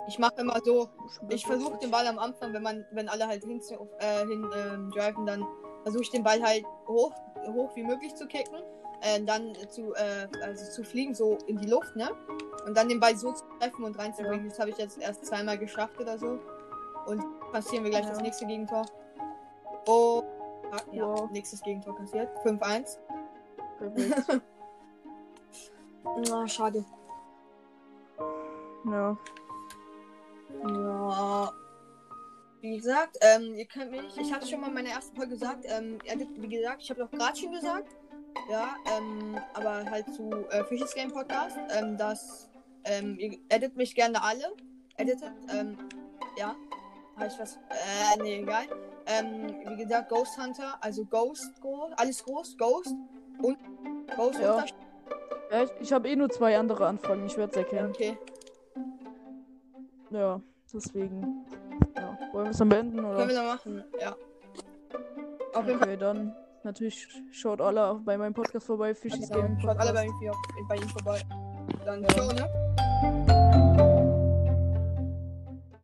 ich 0.07 0.19
mache 0.19 0.35
immer 0.41 0.59
so, 0.63 0.89
ich 1.29 1.45
versuche 1.45 1.77
den 1.79 1.89
Ball 1.91 2.05
am 2.05 2.19
Anfang, 2.19 2.53
wenn 2.53 2.61
man, 2.61 2.85
wenn 2.91 3.09
alle 3.09 3.27
halt 3.27 3.43
hin, 3.43 3.59
äh, 3.99 4.27
hin 4.27 4.47
ähm, 4.55 4.91
driven, 4.91 5.25
dann 5.25 5.45
versuche 5.83 6.03
ich 6.03 6.09
den 6.11 6.23
Ball 6.23 6.41
halt 6.41 6.65
hoch, 6.87 7.11
hoch 7.47 7.75
wie 7.75 7.83
möglich 7.83 8.15
zu 8.15 8.27
kicken. 8.27 8.59
Äh, 9.01 9.21
dann 9.23 9.55
zu, 9.69 9.93
äh, 9.95 10.27
also 10.43 10.71
zu 10.71 10.83
fliegen, 10.83 11.15
so 11.15 11.37
in 11.47 11.57
die 11.57 11.67
Luft, 11.67 11.95
ne? 11.95 12.09
Und 12.67 12.77
dann 12.77 12.87
den 12.87 12.99
Ball 12.99 13.15
so 13.17 13.31
zu 13.31 13.43
treffen 13.59 13.83
und 13.83 13.97
reinzubringen. 13.97 14.47
Das 14.49 14.59
habe 14.59 14.69
ich 14.69 14.77
jetzt 14.77 14.99
erst 14.99 15.25
zweimal 15.25 15.57
geschafft 15.57 15.99
oder 15.99 16.19
so. 16.19 16.39
Und 17.07 17.23
passieren 17.51 17.83
wir 17.83 17.89
gleich 17.89 18.03
Ja. 18.03 18.11
das 18.11 18.21
nächste 18.21 18.45
Gegentor. 18.45 18.85
Oh, 19.87 20.21
ja, 20.91 21.03
Wow. 21.07 21.31
nächstes 21.31 21.61
Gegentor 21.63 21.95
kassiert. 21.95 22.29
5-1. 22.43 22.99
Perfekt. 23.79 24.41
Ah, 26.31 26.47
schade. 26.47 26.83
ja. 28.85 29.17
Ja. 30.67 31.53
Wie 32.61 32.77
gesagt, 32.77 33.17
ähm, 33.21 33.55
ihr 33.55 33.65
könnt 33.65 33.89
mich, 33.89 34.15
ich 34.17 34.31
hatte 34.31 34.47
schon 34.47 34.61
mal 34.61 34.67
in 34.67 34.75
meiner 34.75 34.89
ersten 34.89 35.15
Folge 35.15 35.31
gesagt, 35.31 35.65
ähm, 35.67 35.97
wie 36.37 36.47
gesagt, 36.47 36.83
ich 36.83 36.89
habe 36.91 37.01
doch 37.01 37.09
gerade 37.09 37.35
schon 37.35 37.51
gesagt, 37.51 37.95
ja, 38.51 38.75
ähm, 38.95 39.35
aber 39.55 39.83
halt 39.89 40.13
zu 40.13 40.29
äh, 40.51 40.63
Fishes 40.65 40.93
Game 40.93 41.11
Podcast, 41.11 41.57
ähm, 41.71 41.97
dass, 41.97 42.51
ähm, 42.83 43.17
ihr 43.17 43.39
edit 43.49 43.75
mich 43.75 43.95
gerne 43.95 44.21
alle, 44.21 44.53
editet, 44.97 45.31
ähm, 45.51 45.75
ja, 46.37 46.55
habe 47.15 47.27
ich 47.27 47.39
was, 47.39 47.55
äh, 47.55 48.21
nee, 48.21 48.41
egal, 48.41 48.65
ähm, 49.07 49.55
wie 49.69 49.83
gesagt, 49.83 50.09
Ghost 50.09 50.37
Hunter, 50.37 50.77
also 50.81 51.03
Ghost, 51.05 51.59
groß, 51.61 51.93
alles 51.97 52.23
groß, 52.23 52.57
Ghost 52.59 52.95
und 53.41 53.57
Ghost 54.15 54.39
Ja. 54.39 54.61
Hunter, 54.61 54.75
ja 55.51 55.63
ich 55.63 55.71
ich 55.79 55.91
habe 55.91 56.07
eh 56.09 56.15
nur 56.15 56.29
zwei 56.29 56.59
andere 56.59 56.85
Anfragen, 56.85 57.25
ich 57.25 57.37
werde 57.37 57.51
es 57.53 57.57
erkennen. 57.57 57.89
okay, 57.89 58.17
Ja, 60.11 60.39
deswegen. 60.71 61.43
Wollen 62.33 62.45
wir 62.45 62.51
es 62.51 62.57
dann 62.57 62.69
beenden, 62.69 62.95
können 62.97 63.07
oder? 63.15 63.27
wir 63.27 63.35
noch 63.35 63.53
machen, 63.55 63.83
ja. 63.99 64.15
Auf 65.53 65.65
jeden 65.67 65.79
Fall. 65.79 65.87
Okay, 65.89 65.97
dann 65.97 66.35
natürlich 66.63 67.07
schaut 67.31 67.59
alle 67.61 67.95
bei 68.05 68.17
meinem 68.17 68.33
Podcast 68.33 68.65
vorbei, 68.67 68.93
Fischies 68.95 69.29
Genau. 69.29 69.41
Game 69.41 69.59
Schaut 69.59 69.77
alle 69.77 69.93
bei, 69.93 70.05
ihm- 70.05 70.67
bei 70.69 70.75
ihm 70.75 70.89
vorbei. 70.89 71.21
Dann 71.85 72.01
Ja. 72.03 72.07
ciao, 72.09 72.31
ne? 72.33 72.47